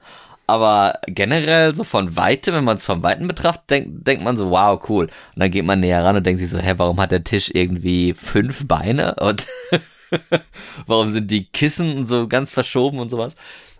[0.47, 4.49] aber generell so von Weite, wenn man es von Weitem betrachtet, denkt, denkt man so,
[4.49, 5.05] wow, cool.
[5.05, 7.51] Und dann geht man näher ran und denkt sich so, hä, warum hat der Tisch
[7.53, 9.47] irgendwie fünf Beine und
[10.85, 13.35] warum sind die Kissen so ganz verschoben und sowas?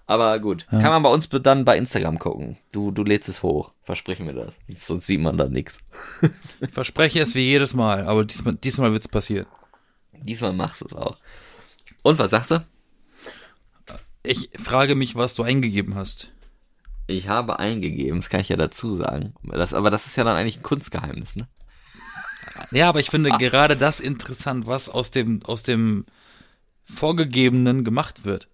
[0.08, 0.82] Aber gut, ja.
[0.82, 2.58] kann man bei uns dann bei Instagram gucken.
[2.72, 4.56] Du, du lädst es hoch, verspreche mir das.
[4.68, 5.80] Sonst sieht man da nichts.
[6.72, 9.48] Verspreche es wie jedes Mal, aber diesmal, diesmal wird es passieren.
[10.14, 11.18] Diesmal machst du es auch.
[12.04, 12.66] Und was sagst du?
[14.22, 16.32] Ich frage mich, was du eingegeben hast.
[17.08, 19.34] Ich habe eingegeben, das kann ich ja dazu sagen.
[19.44, 21.48] Das, aber das ist ja dann eigentlich ein Kunstgeheimnis, ne?
[22.72, 23.38] Ja, aber ich finde ah.
[23.40, 26.06] gerade das interessant, was aus dem, aus dem
[26.86, 28.48] Vorgegebenen gemacht wird.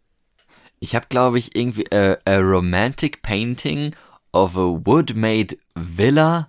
[0.79, 3.95] Ich habe, glaube ich, irgendwie a, a romantic painting
[4.31, 6.47] of a wood-made villa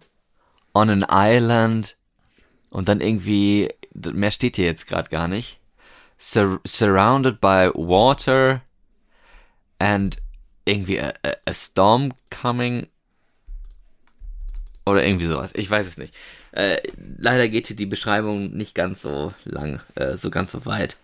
[0.74, 1.96] on an island
[2.70, 5.58] und dann irgendwie mehr steht hier jetzt gerade gar nicht.
[6.18, 8.62] Sur surrounded by water
[9.78, 10.16] and
[10.64, 12.86] irgendwie a, a, a, storm coming
[14.86, 15.50] oder irgendwie sowas.
[15.54, 16.14] Ich weiß es nicht.
[16.52, 16.78] Äh,
[17.18, 20.96] leider geht hier die Beschreibung nicht ganz so lang, äh, so ganz so weit.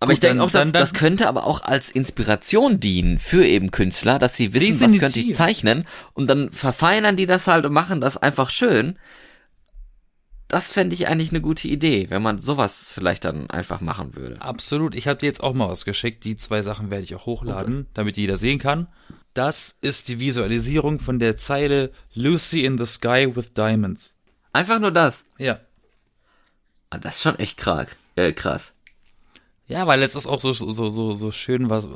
[0.00, 3.18] Aber Gut, ich denke auch, dass, dann, dann, das könnte aber auch als Inspiration dienen
[3.18, 5.02] für eben Künstler, dass sie wissen, definitiv.
[5.02, 8.98] was könnte ich zeichnen und dann verfeinern die das halt und machen das einfach schön
[10.48, 14.40] das fände ich eigentlich eine gute Idee, wenn man sowas vielleicht dann einfach machen würde.
[14.40, 14.94] Absolut.
[14.94, 16.24] Ich habe dir jetzt auch mal was geschickt.
[16.24, 17.88] Die zwei Sachen werde ich auch hochladen, okay.
[17.94, 18.88] damit jeder sehen kann.
[19.32, 24.14] Das ist die Visualisierung von der Zeile Lucy in the Sky with Diamonds.
[24.52, 25.24] Einfach nur das?
[25.38, 25.58] Ja.
[26.90, 27.88] Ah, das ist schon echt krass.
[28.14, 28.73] Äh, krass.
[29.66, 31.88] Ja, weil es ist auch so, so, so, so schön, was,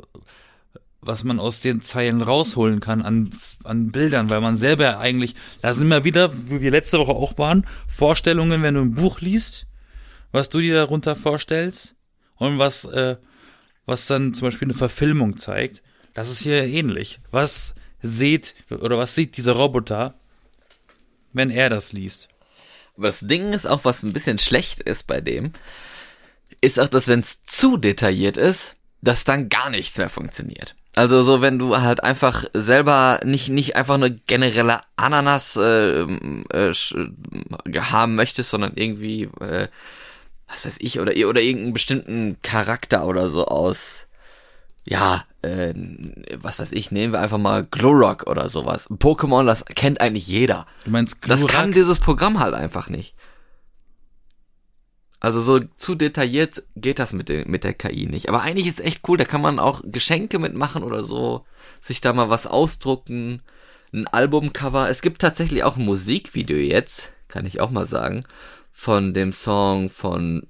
[1.01, 3.29] was man aus den Zeilen rausholen kann an,
[3.63, 7.37] an Bildern, weil man selber eigentlich, da sind wir wieder, wie wir letzte Woche auch
[7.37, 9.67] waren, Vorstellungen, wenn du ein Buch liest,
[10.31, 11.95] was du dir darunter vorstellst
[12.37, 13.17] und was, äh,
[13.85, 15.81] was dann zum Beispiel eine Verfilmung zeigt.
[16.13, 17.19] Das ist hier ähnlich.
[17.31, 20.15] Was sieht oder was sieht dieser Roboter,
[21.33, 22.29] wenn er das liest?
[22.97, 25.53] Das Ding ist auch, was ein bisschen schlecht ist bei dem,
[26.61, 30.75] ist auch, dass wenn es zu detailliert ist, dass dann gar nichts mehr funktioniert.
[30.95, 36.73] Also so, wenn du halt einfach selber nicht nicht einfach eine generelle Ananas äh, äh,
[37.79, 39.67] haben möchtest, sondern irgendwie äh,
[40.49, 44.07] was weiß ich oder oder irgendeinen bestimmten Charakter oder so aus
[44.83, 45.73] ja äh,
[46.41, 50.65] was weiß ich nehmen wir einfach mal Glorok oder sowas Pokémon das kennt eigentlich jeder
[50.85, 51.41] du meinst Glurak?
[51.41, 53.13] das kann dieses Programm halt einfach nicht
[55.19, 58.29] also so zu detailliert geht das mit, den, mit der KI nicht.
[58.29, 61.45] Aber eigentlich ist es echt cool, da kann man auch Geschenke mitmachen oder so,
[61.81, 63.41] sich da mal was ausdrucken,
[63.93, 64.89] ein Albumcover.
[64.89, 68.23] Es gibt tatsächlich auch ein Musikvideo jetzt, kann ich auch mal sagen,
[68.71, 70.47] von dem Song von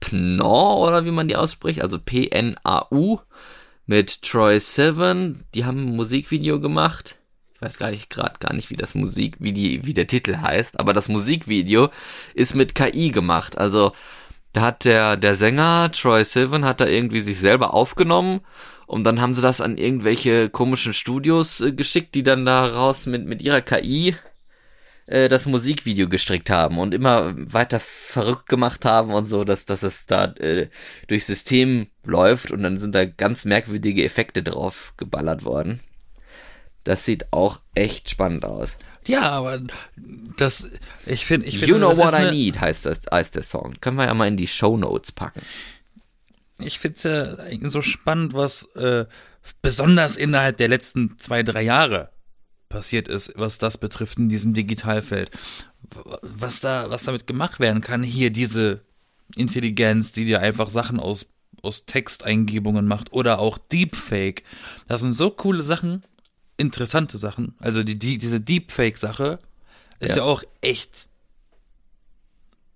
[0.00, 3.20] Pnau oder wie man die ausspricht, also P-N-A-U
[3.86, 5.44] mit Troy Sivan.
[5.54, 7.19] Die haben ein Musikvideo gemacht.
[7.60, 10.38] Ich weiß gar nicht gerade gar nicht, wie das Musik, wie die, wie der Titel
[10.38, 11.90] heißt, aber das Musikvideo
[12.32, 13.58] ist mit KI gemacht.
[13.58, 13.92] Also
[14.54, 18.40] da hat der der Sänger Troy Sivan hat da irgendwie sich selber aufgenommen
[18.86, 23.04] und dann haben sie das an irgendwelche komischen Studios äh, geschickt, die dann da raus
[23.04, 24.16] mit mit ihrer KI
[25.06, 29.82] äh, das Musikvideo gestrickt haben und immer weiter verrückt gemacht haben und so, dass dass
[29.82, 30.68] es da äh,
[31.08, 35.80] durchs System läuft und dann sind da ganz merkwürdige Effekte drauf geballert worden.
[36.84, 38.76] Das sieht auch echt spannend aus.
[39.06, 39.60] Ja, aber
[40.36, 40.70] das,
[41.06, 43.74] ich finde, ich finde, You Know What I Need heißt, das, heißt der Song.
[43.80, 45.40] Können wir ja mal in die Show Notes packen.
[46.58, 49.06] ich finde es ja so spannend, was äh,
[49.62, 52.10] besonders innerhalb der letzten zwei, drei Jahre
[52.68, 55.30] passiert ist, was das betrifft in diesem Digitalfeld.
[56.22, 58.82] Was da, was damit gemacht werden kann, hier diese
[59.34, 61.26] Intelligenz, die dir einfach Sachen aus,
[61.62, 64.44] aus Texteingebungen macht oder auch Deepfake.
[64.86, 66.04] Das sind so coole Sachen,
[66.60, 67.54] interessante Sachen.
[67.58, 69.38] Also die, die diese Deepfake-Sache
[69.98, 70.16] ist ja.
[70.18, 70.22] Ja.
[70.24, 71.08] auch echt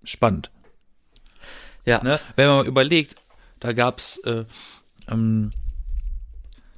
[0.03, 0.51] spannend.
[1.85, 2.03] Ja.
[2.03, 2.19] Ne?
[2.35, 3.15] Wenn man mal überlegt,
[3.59, 4.45] da gab's, äh,
[5.07, 5.51] ähm,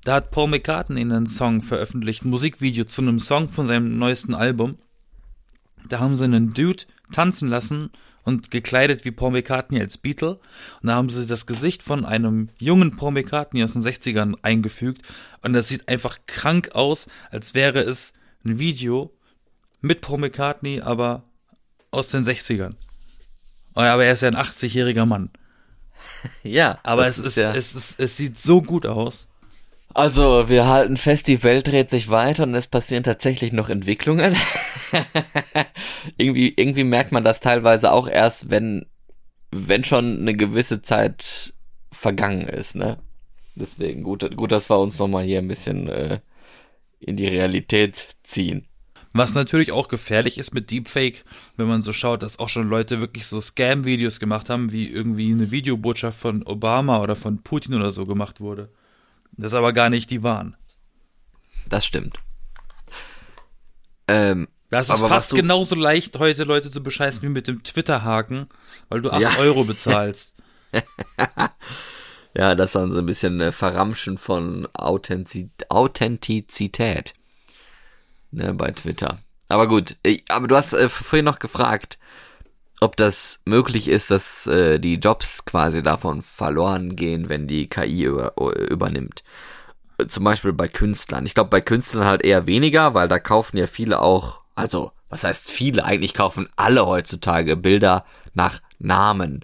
[0.04, 4.34] da hat Paul McCartney einen Song veröffentlicht, ein Musikvideo zu einem Song von seinem neuesten
[4.34, 4.78] Album.
[5.88, 7.89] Da haben sie einen Dude tanzen lassen
[8.28, 10.38] und gekleidet wie Paul McCartney als Beatle.
[10.82, 15.02] Und da haben sie das Gesicht von einem jungen Paul McCartney aus den 60ern eingefügt.
[15.44, 18.12] Und das sieht einfach krank aus, als wäre es
[18.44, 19.16] ein Video
[19.80, 21.24] mit Paul McCartney, aber
[21.90, 22.74] aus den 60ern.
[23.74, 25.30] Und Aber er ist ja ein 80-jähriger Mann.
[26.44, 29.27] Ja, Aber es ist, ja, es ist, es sieht so gut aus.
[29.98, 34.36] Also, wir halten fest, die Welt dreht sich weiter und es passieren tatsächlich noch Entwicklungen.
[36.18, 38.86] irgendwie, irgendwie merkt man das teilweise auch erst, wenn,
[39.50, 41.52] wenn schon eine gewisse Zeit
[41.92, 43.00] vergangen ist, ne?
[43.56, 46.20] Deswegen gut, gut, dass wir uns nochmal hier ein bisschen äh,
[47.00, 48.68] in die Realität ziehen.
[49.16, 53.00] Was natürlich auch gefährlich ist mit Deepfake, wenn man so schaut, dass auch schon Leute
[53.00, 57.90] wirklich so Scam-Videos gemacht haben, wie irgendwie eine Videobotschaft von Obama oder von Putin oder
[57.90, 58.70] so gemacht wurde.
[59.34, 60.56] Das aber gar nicht die waren.
[61.68, 62.18] Das stimmt.
[64.08, 68.48] Ähm, Das ist fast du- genauso leicht, heute Leute zu bescheißen wie mit dem Twitter-Haken,
[68.90, 69.38] weil du 8 Ja.
[69.38, 70.34] Euro bezahlst.
[72.34, 77.13] Ja, das ist dann so ein bisschen äh, Verramschen von Authentiz Authentizität.
[78.32, 79.20] Ne, bei Twitter.
[79.50, 81.98] Aber gut, ich, aber du hast äh, vorhin noch gefragt,
[82.80, 88.04] ob das möglich ist, dass äh, die Jobs quasi davon verloren gehen, wenn die KI
[88.04, 89.24] über, übernimmt.
[90.08, 91.26] Zum Beispiel bei Künstlern.
[91.26, 95.24] Ich glaube, bei Künstlern halt eher weniger, weil da kaufen ja viele auch, also, was
[95.24, 95.86] heißt viele?
[95.86, 99.44] Eigentlich kaufen alle heutzutage Bilder nach Namen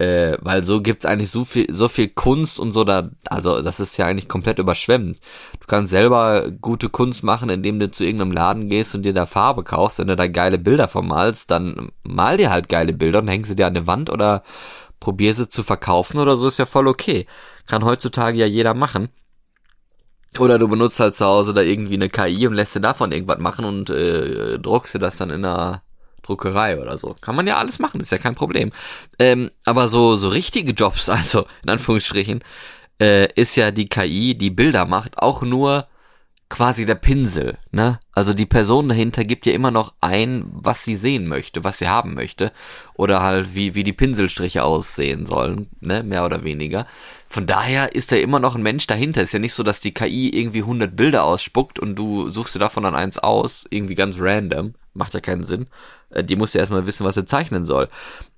[0.00, 3.80] äh, weil so gibt's eigentlich so viel, so viel Kunst und so da, also das
[3.80, 5.18] ist ja eigentlich komplett überschwemmend.
[5.60, 9.26] Du kannst selber gute Kunst machen, indem du zu irgendeinem Laden gehst und dir da
[9.26, 13.28] Farbe kaufst, wenn du da geile Bilder vermalst, dann mal dir halt geile Bilder und
[13.28, 14.42] häng sie dir an die Wand oder
[15.00, 17.26] probier sie zu verkaufen oder so, ist ja voll okay.
[17.66, 19.10] Kann heutzutage ja jeder machen.
[20.38, 23.38] Oder du benutzt halt zu Hause da irgendwie eine KI und lässt dir davon irgendwas
[23.38, 25.82] machen und äh, druckst dir das dann in einer
[26.22, 27.14] Druckerei oder so.
[27.20, 28.72] Kann man ja alles machen, ist ja kein Problem.
[29.18, 32.42] Ähm, aber so, so richtige Jobs, also in Anführungsstrichen,
[33.00, 35.86] äh, ist ja die KI, die Bilder macht, auch nur
[36.50, 38.00] quasi der Pinsel, ne?
[38.12, 41.88] Also die Person dahinter gibt ja immer noch ein, was sie sehen möchte, was sie
[41.88, 42.52] haben möchte.
[42.94, 46.02] Oder halt, wie, wie die Pinselstriche aussehen sollen, ne?
[46.02, 46.86] Mehr oder weniger.
[47.28, 49.22] Von daher ist da immer noch ein Mensch dahinter.
[49.22, 52.58] Ist ja nicht so, dass die KI irgendwie 100 Bilder ausspuckt und du suchst dir
[52.58, 54.74] davon dann eins aus, irgendwie ganz random.
[54.94, 55.66] Macht ja keinen Sinn.
[56.10, 57.88] Äh, Die muss ja erstmal wissen, was sie zeichnen soll.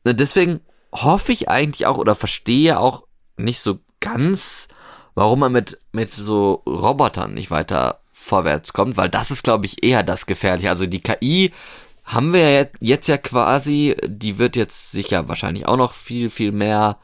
[0.05, 0.61] Äh, Deswegen
[0.93, 3.05] hoffe ich eigentlich auch oder verstehe auch
[3.37, 4.69] nicht so ganz,
[5.15, 9.83] warum man mit, mit so Robotern nicht weiter vorwärts kommt, weil das ist, glaube ich,
[9.83, 10.71] eher das Gefährliche.
[10.71, 11.53] Also die KI
[12.05, 16.99] haben wir jetzt ja quasi, die wird jetzt sicher wahrscheinlich auch noch viel, viel mehr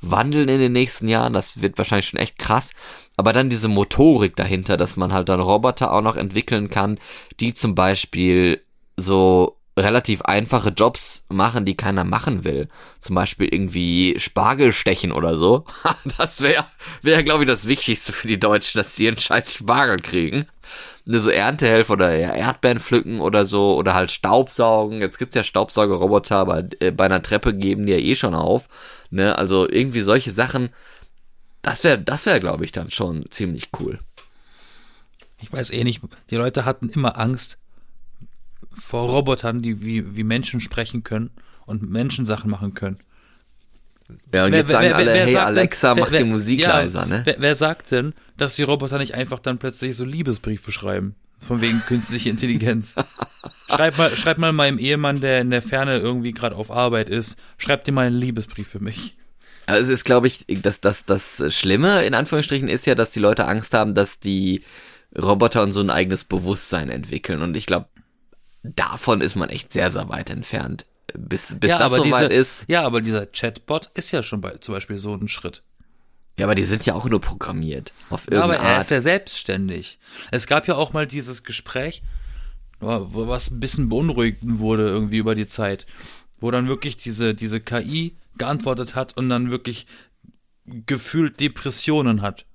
[0.00, 1.32] wandeln in den nächsten Jahren.
[1.32, 2.72] Das wird wahrscheinlich schon echt krass.
[3.16, 6.98] Aber dann diese Motorik dahinter, dass man halt dann Roboter auch noch entwickeln kann,
[7.40, 8.62] die zum Beispiel
[8.96, 12.68] so relativ einfache Jobs machen, die keiner machen will.
[13.00, 15.64] Zum Beispiel irgendwie Spargel stechen oder so.
[16.18, 16.66] Das wäre,
[17.00, 20.46] wäre glaube ich, das Wichtigste für die Deutschen, dass sie einen scheiß Spargel kriegen.
[21.04, 25.00] So Erntehelfer oder Erdbeeren pflücken oder so oder halt Staubsaugen.
[25.00, 28.68] Jetzt gibt's ja Staubsaugerroboter, aber äh, bei einer Treppe geben die ja eh schon auf.
[29.10, 30.70] Ne, also irgendwie solche Sachen.
[31.62, 34.00] Das wäre, das wäre, glaube ich, dann schon ziemlich cool.
[35.40, 37.58] Ich weiß eh nicht, die Leute hatten immer Angst
[38.74, 41.30] vor Robotern, die wie, wie Menschen sprechen können
[41.66, 42.98] und Menschen Sachen machen können.
[44.32, 46.24] Ja, und Wer- jetzt sagen wer- alle, wer hey sagt denn- Alexa, wer- mach die
[46.24, 47.22] Musik ja, leiser, ne?
[47.24, 51.14] Wer, wer sagt denn, dass die Roboter nicht einfach dann plötzlich so Liebesbriefe schreiben?
[51.38, 52.94] Von wegen künstliche Intelligenz.
[53.68, 57.38] schreib mal, schreib mal meinem Ehemann, der in der Ferne irgendwie gerade auf Arbeit ist,
[57.58, 59.16] schreib dir mal einen Liebesbrief für mich.
[59.66, 63.20] Also es ist, glaube ich, das, das, das Schlimme in Anführungsstrichen ist ja, dass die
[63.20, 64.62] Leute Angst haben, dass die
[65.16, 67.42] Roboter und so ein eigenes Bewusstsein entwickeln.
[67.42, 67.86] Und ich glaube,
[68.62, 70.86] davon ist man echt sehr, sehr weit entfernt.
[71.14, 72.64] Bis, bis ja, das aber soweit diese, ist.
[72.68, 75.62] Ja, aber dieser Chatbot ist ja schon bei zum Beispiel so ein Schritt.
[76.38, 77.92] Ja, aber die sind ja auch nur programmiert.
[78.08, 78.84] Auf Ja, aber irgendeine er Art.
[78.84, 79.98] ist ja selbstständig.
[80.30, 82.02] Es gab ja auch mal dieses Gespräch,
[82.80, 85.86] wo- was ein bisschen beunruhigend wurde irgendwie über die Zeit,
[86.38, 89.86] wo dann wirklich diese, diese KI geantwortet hat und dann wirklich
[90.64, 92.46] gefühlt Depressionen hat.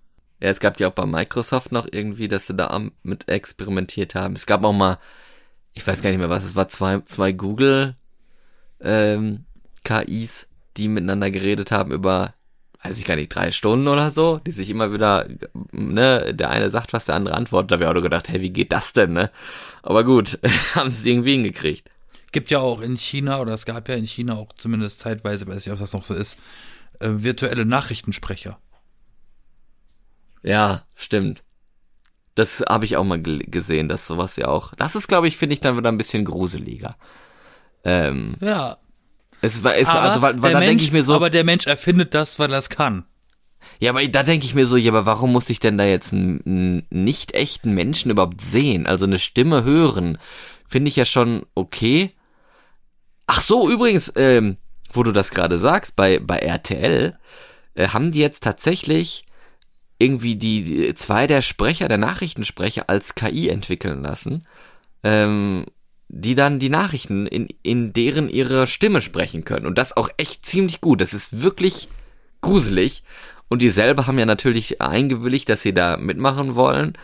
[0.41, 4.35] Ja, es gab ja auch bei Microsoft noch irgendwie, dass sie da mit experimentiert haben.
[4.35, 4.97] Es gab auch mal,
[5.77, 7.95] ich weiß gar nicht mehr was, es war zwei, zwei Google
[8.81, 9.45] ähm,
[9.83, 12.33] KIs, die miteinander geredet haben über,
[12.83, 15.27] weiß ich gar nicht, drei Stunden oder so, die sich immer wieder,
[15.71, 17.71] ne, der eine sagt was, der andere antwortet.
[17.71, 19.31] Da habe ich auch nur gedacht, hey, wie geht das denn, ne?
[19.83, 20.39] Aber gut,
[20.75, 21.89] haben sie irgendwie hingekriegt.
[22.31, 25.65] Gibt ja auch in China, oder es gab ja in China auch zumindest zeitweise, weiß
[25.65, 26.37] ich, ob das noch so ist,
[26.99, 28.59] äh, virtuelle Nachrichtensprecher.
[30.43, 31.43] Ja, stimmt.
[32.37, 34.75] Das habe ich auch mal gesehen, dass sowas ja auch.
[34.75, 36.95] Das ist, glaube ich, finde ich dann wieder ein bisschen gruseliger.
[37.83, 38.77] Ähm, Ja,
[39.41, 41.31] es war, es, aber, also, weil, weil der da denke Mensch, ich mir so, aber
[41.31, 43.05] der Mensch erfindet das, weil er es kann.
[43.79, 46.13] ja, aber da denke ich mir so, ja, aber warum muss ich denn da jetzt
[46.13, 48.85] einen, einen nicht echten Menschen überhaupt sehen?
[48.85, 50.19] Also eine Stimme hören,
[50.67, 52.13] finde ich ja schon okay.
[53.25, 54.57] Ach so, übrigens, ähm,
[54.93, 57.17] wo du das gerade sagst, bei, bei RTL
[57.75, 59.25] äh, haben die jetzt tatsächlich
[59.97, 64.45] irgendwie die, die zwei der Sprecher, der Nachrichtensprecher als KI entwickeln lassen,
[65.03, 65.65] ähm,
[66.09, 69.65] die dann die Nachrichten in, in deren ihre Stimme sprechen können.
[69.65, 71.01] Und das auch echt ziemlich gut.
[71.01, 71.89] Das ist wirklich
[72.41, 73.03] gruselig.
[73.49, 76.97] Und die selber haben ja natürlich eingewilligt, dass sie da mitmachen wollen.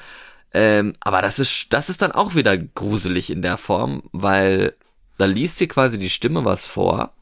[0.53, 4.75] Ähm, aber das ist, das ist dann auch wieder gruselig in der Form, weil
[5.17, 7.13] da liest dir quasi die Stimme was vor.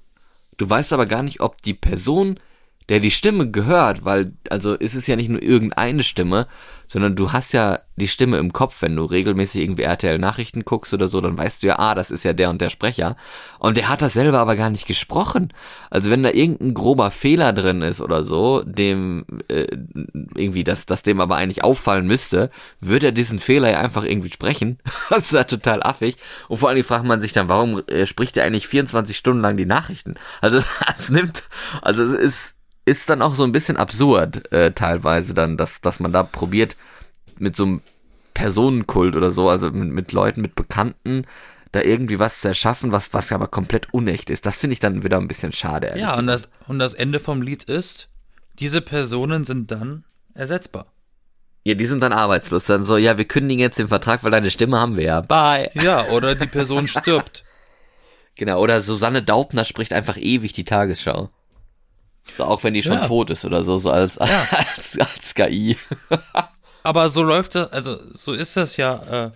[0.57, 2.39] Du weißt aber gar nicht, ob die Person,
[2.91, 6.47] der die Stimme gehört, weil, also ist es ja nicht nur irgendeine Stimme,
[6.87, 11.07] sondern du hast ja die Stimme im Kopf, wenn du regelmäßig irgendwie RTL-Nachrichten guckst oder
[11.07, 13.15] so, dann weißt du ja, ah, das ist ja der und der Sprecher.
[13.59, 15.53] Und der hat das selber aber gar nicht gesprochen.
[15.89, 19.67] Also wenn da irgendein grober Fehler drin ist oder so, dem äh,
[20.35, 22.49] irgendwie, dass das dem aber eigentlich auffallen müsste,
[22.81, 24.79] würde er diesen Fehler ja einfach irgendwie sprechen.
[25.09, 26.17] Das ist ja total affig.
[26.49, 29.55] Und vor allem fragt man sich dann, warum äh, spricht er eigentlich 24 Stunden lang
[29.55, 30.15] die Nachrichten?
[30.41, 30.57] Also
[30.97, 31.43] es nimmt,
[31.81, 32.55] also es ist
[32.85, 36.75] ist dann auch so ein bisschen absurd äh, teilweise dann, dass dass man da probiert
[37.37, 37.81] mit so einem
[38.33, 41.25] Personenkult oder so, also mit, mit Leuten, mit Bekannten,
[41.71, 44.45] da irgendwie was zu erschaffen, was, was aber komplett unecht ist.
[44.45, 45.93] Das finde ich dann wieder ein bisschen schade.
[45.97, 48.09] Ja, und das, und das Ende vom Lied ist,
[48.59, 50.03] diese Personen sind dann
[50.33, 50.87] ersetzbar.
[51.63, 52.65] Ja, die sind dann arbeitslos.
[52.65, 55.21] Dann so, ja, wir kündigen jetzt den Vertrag, weil deine Stimme haben wir ja.
[55.21, 55.69] Bye.
[55.73, 57.43] Ja, oder die Person stirbt.
[58.35, 61.29] Genau, oder Susanne Daubner spricht einfach ewig die Tagesschau.
[62.37, 63.07] So, auch wenn die schon Ja.
[63.07, 65.77] tot ist oder so, so als, als, als KI.
[66.83, 69.31] Aber so läuft das, also so ist das ja, äh,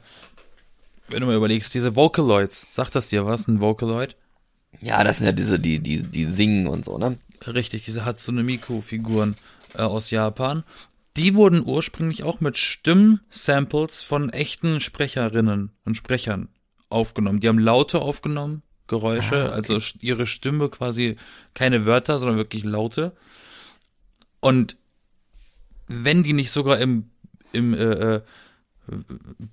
[1.10, 4.16] wenn du mal überlegst, diese Vocaloids, sagt das dir was, ein Vocaloid?
[4.82, 7.18] Ja, das sind ja diese, die, die, die singen und so, ne?
[7.46, 9.36] Richtig, diese Hatsune Miku-Figuren
[9.76, 10.64] äh, aus Japan.
[11.18, 16.50] Die wurden ursprünglich auch mit Stimmsamples von echten Sprecherinnen und Sprechern
[16.90, 17.40] aufgenommen.
[17.40, 21.16] Die haben Laute aufgenommen, Geräusche, also sch- ihre Stimme quasi
[21.54, 23.14] keine Wörter, sondern wirklich Laute.
[24.40, 24.78] Und
[25.88, 27.10] wenn die nicht sogar im,
[27.52, 28.22] im äh, äh,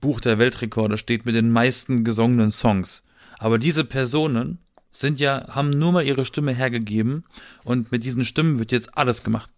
[0.01, 3.03] Buch der Weltrekorde steht mit den meisten gesungenen Songs.
[3.39, 4.59] Aber diese Personen
[4.91, 7.24] sind ja, haben nur mal ihre Stimme hergegeben
[7.64, 9.49] und mit diesen Stimmen wird jetzt alles gemacht.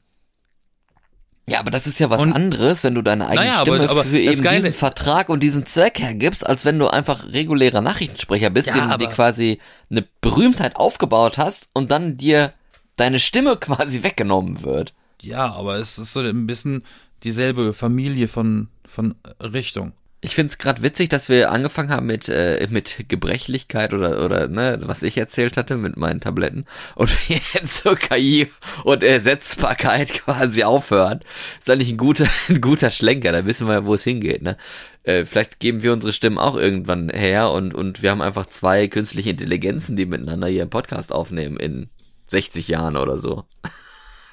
[1.47, 3.91] Ja, aber das ist ja was Und- anderes, wenn du deine eigene Naja, aber- Stimme
[3.91, 7.27] aber für das eben Geile- diesen Vertrag und diesen Zweck hergibst, als wenn du einfach
[7.27, 9.59] regulärer Nachrichtensprecher bist, Ja, du dir aber- quasi
[9.91, 12.55] eine Berühmtheit aufgebaut hast und dann dir
[12.97, 14.95] deine Stimme quasi weggenommen wird.
[15.21, 16.83] Ja, aber es ist so ein bisschen
[17.25, 19.93] dieselbe Familie von, von Richtung.
[20.25, 24.79] Ich find's grad witzig, dass wir angefangen haben mit äh, mit Gebrechlichkeit oder oder ne,
[24.81, 26.65] was ich erzählt hatte mit meinen Tabletten
[26.95, 28.51] und wir jetzt so KI
[28.85, 31.21] und Ersetzbarkeit quasi aufhören.
[31.59, 34.57] Ist eigentlich ein guter ein guter Schlenker, da wissen wir ja, wo es hingeht, ne?
[35.03, 38.89] Äh, vielleicht geben wir unsere Stimmen auch irgendwann her und und wir haben einfach zwei
[38.89, 41.91] künstliche Intelligenzen, die miteinander hier einen Podcast aufnehmen in
[42.29, 43.45] 60 Jahren oder so.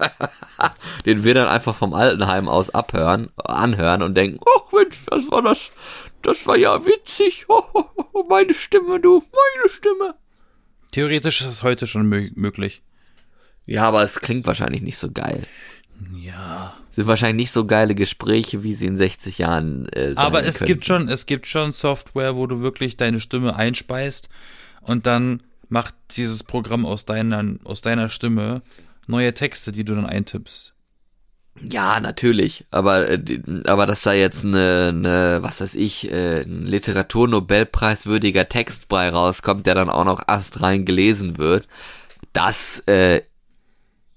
[1.06, 5.42] den wir dann einfach vom Altenheim aus abhören, anhören und denken, ach Mensch, das war
[5.42, 5.70] das,
[6.22, 10.16] das war ja witzig, oh, oh, oh, meine Stimme, du, meine Stimme.
[10.92, 12.82] Theoretisch ist das heute schon mö möglich.
[13.66, 15.44] Ja, aber es klingt wahrscheinlich nicht so geil.
[16.16, 16.74] Ja.
[16.90, 20.58] Sind wahrscheinlich nicht so geile Gespräche, wie sie in 60 Jahren äh, sein Aber es
[20.60, 20.66] könnten.
[20.66, 24.30] gibt schon, es gibt schon Software, wo du wirklich deine Stimme einspeist
[24.82, 28.62] und dann macht dieses Programm aus deiner, aus deiner Stimme
[29.12, 30.74] neue Texte, die du dann eintippst.
[31.60, 32.66] Ja, natürlich.
[32.72, 38.88] Aber, äh, aber dass da jetzt eine, eine was weiß ich, äh, ein Literaturnobelpreiswürdiger Text
[38.88, 41.68] bei rauskommt, der dann auch noch astrein gelesen wird,
[42.34, 43.22] das äh,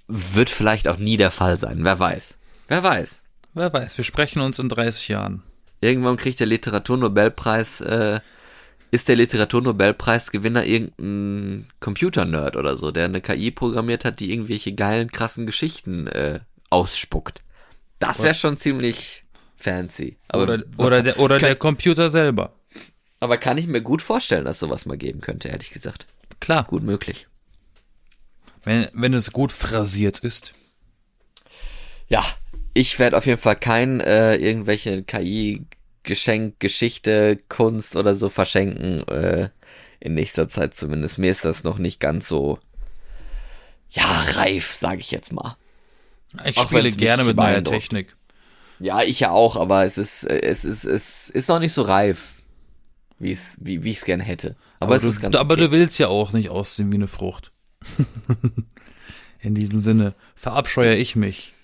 [0.07, 1.81] wird vielleicht auch nie der Fall sein.
[1.83, 2.37] Wer weiß.
[2.69, 3.21] Wer weiß.
[3.55, 5.43] Wer weiß, wir sprechen uns in 30 Jahren.
[5.81, 8.21] Irgendwann kriegt der Literaturnobelpreis, äh,
[8.95, 15.11] ist der Literaturnobelpreisgewinner irgendein Computer-Nerd oder so, der eine KI programmiert hat, die irgendwelche geilen,
[15.11, 16.39] krassen Geschichten äh,
[16.71, 17.41] ausspuckt.
[17.99, 19.25] Das wäre schon ziemlich
[19.57, 20.17] fancy.
[20.29, 22.55] Aber, Oder, oder, der, oder der Computer selber.
[23.19, 26.07] aber kann ich mir gut vorstellen, dass sowas mal geben könnte, ehrlich gesagt.
[26.41, 27.27] Klar, Gut möglich.
[28.65, 30.55] wenn, wenn es gut phrasiert ist.
[32.09, 32.25] Ja,
[32.75, 35.67] ich werde auf jeden Fall kein äh, irgendwelche KI
[36.05, 39.07] Geschenk, Geschichte, Kunst oder so verschenken.
[39.09, 39.49] Äh,
[40.05, 41.19] in nächster Zeit zumindest.
[41.19, 42.59] Mir ist das noch nicht ganz so
[43.91, 45.57] ja reif, sage ich jetzt mal.
[46.45, 47.81] Ich Auch spiele mich gerne mit neuer beeindruckt.
[47.81, 48.17] Technik.
[48.81, 52.43] Ja, ich ja auch, aber es ist es ist es ist noch nicht so reif,
[53.19, 54.57] wie es wie wie ich es gerne hätte.
[54.79, 55.65] Aber, Aber, es ist du, ganz aber okay.
[55.65, 57.53] du willst ja auch nicht aussehen wie eine Frucht.
[59.41, 61.55] In diesem Sinne verabscheue ich mich.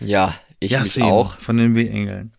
[0.00, 1.38] ja, ich mich Yassin auch.
[1.38, 2.35] von den W-Engeln.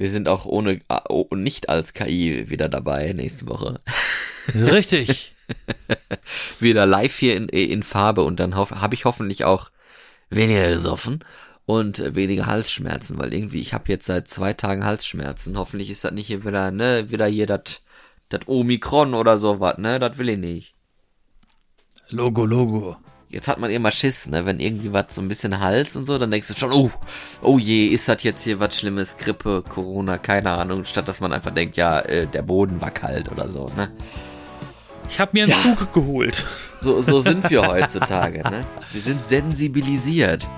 [0.00, 3.80] Wir sind auch ohne ah, oh, nicht als KI wieder dabei nächste Woche.
[4.54, 5.36] Richtig.
[6.58, 9.70] wieder live hier in, in Farbe und dann habe ich hoffentlich auch
[10.30, 11.22] weniger gesoffen
[11.66, 15.58] und äh, weniger Halsschmerzen, weil irgendwie ich habe jetzt seit zwei Tagen Halsschmerzen.
[15.58, 17.82] Hoffentlich ist das nicht hier wieder, ne, wieder hier das
[18.30, 20.74] das Omikron oder sowas, ne, das will ich nicht.
[22.08, 22.96] Logo, Logo.
[23.32, 26.18] Jetzt hat man immer Schiss, ne, wenn irgendwie was so ein bisschen Hals und so,
[26.18, 26.90] dann denkst du schon, oh,
[27.42, 31.32] oh je, ist das jetzt hier was Schlimmes, Grippe, Corona, keine Ahnung, statt dass man
[31.32, 33.92] einfach denkt, ja, äh, der Boden war kalt oder so, ne.
[35.08, 35.58] Ich habe mir einen Ja.
[35.76, 36.44] Zug geholt.
[36.80, 38.66] So, so sind wir heutzutage, ne?
[38.92, 40.48] Wir sind sensibilisiert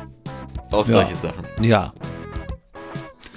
[0.71, 0.95] auf Ja.
[0.95, 1.45] solche Sachen.
[1.61, 1.93] Ja.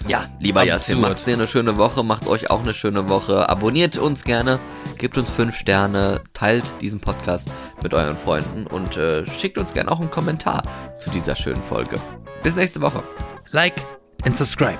[0.08, 1.14] Ja, lieber Yasin, Absurd.
[1.18, 3.50] macht dir eine schöne Woche, macht euch auch eine schöne Woche.
[3.50, 4.60] Abonniert uns gerne,
[4.98, 7.50] gebt uns fünf Sterne, teilt diesen Podcast
[7.82, 10.64] mit euren Freunden und äh, schickt uns gerne auch einen Kommentar
[11.00, 11.98] zu dieser schönen Folge.
[12.44, 13.04] Bis nächste Woche.
[13.52, 13.76] Like
[14.26, 14.78] and subscribe.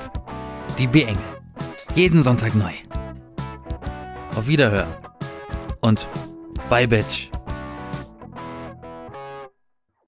[0.78, 1.18] Die W-Engel.
[1.96, 2.72] Jeden Sonntag neu.
[4.36, 4.94] Auf Wiederhören.
[5.82, 6.08] Und
[6.70, 7.35] bye, Bitch.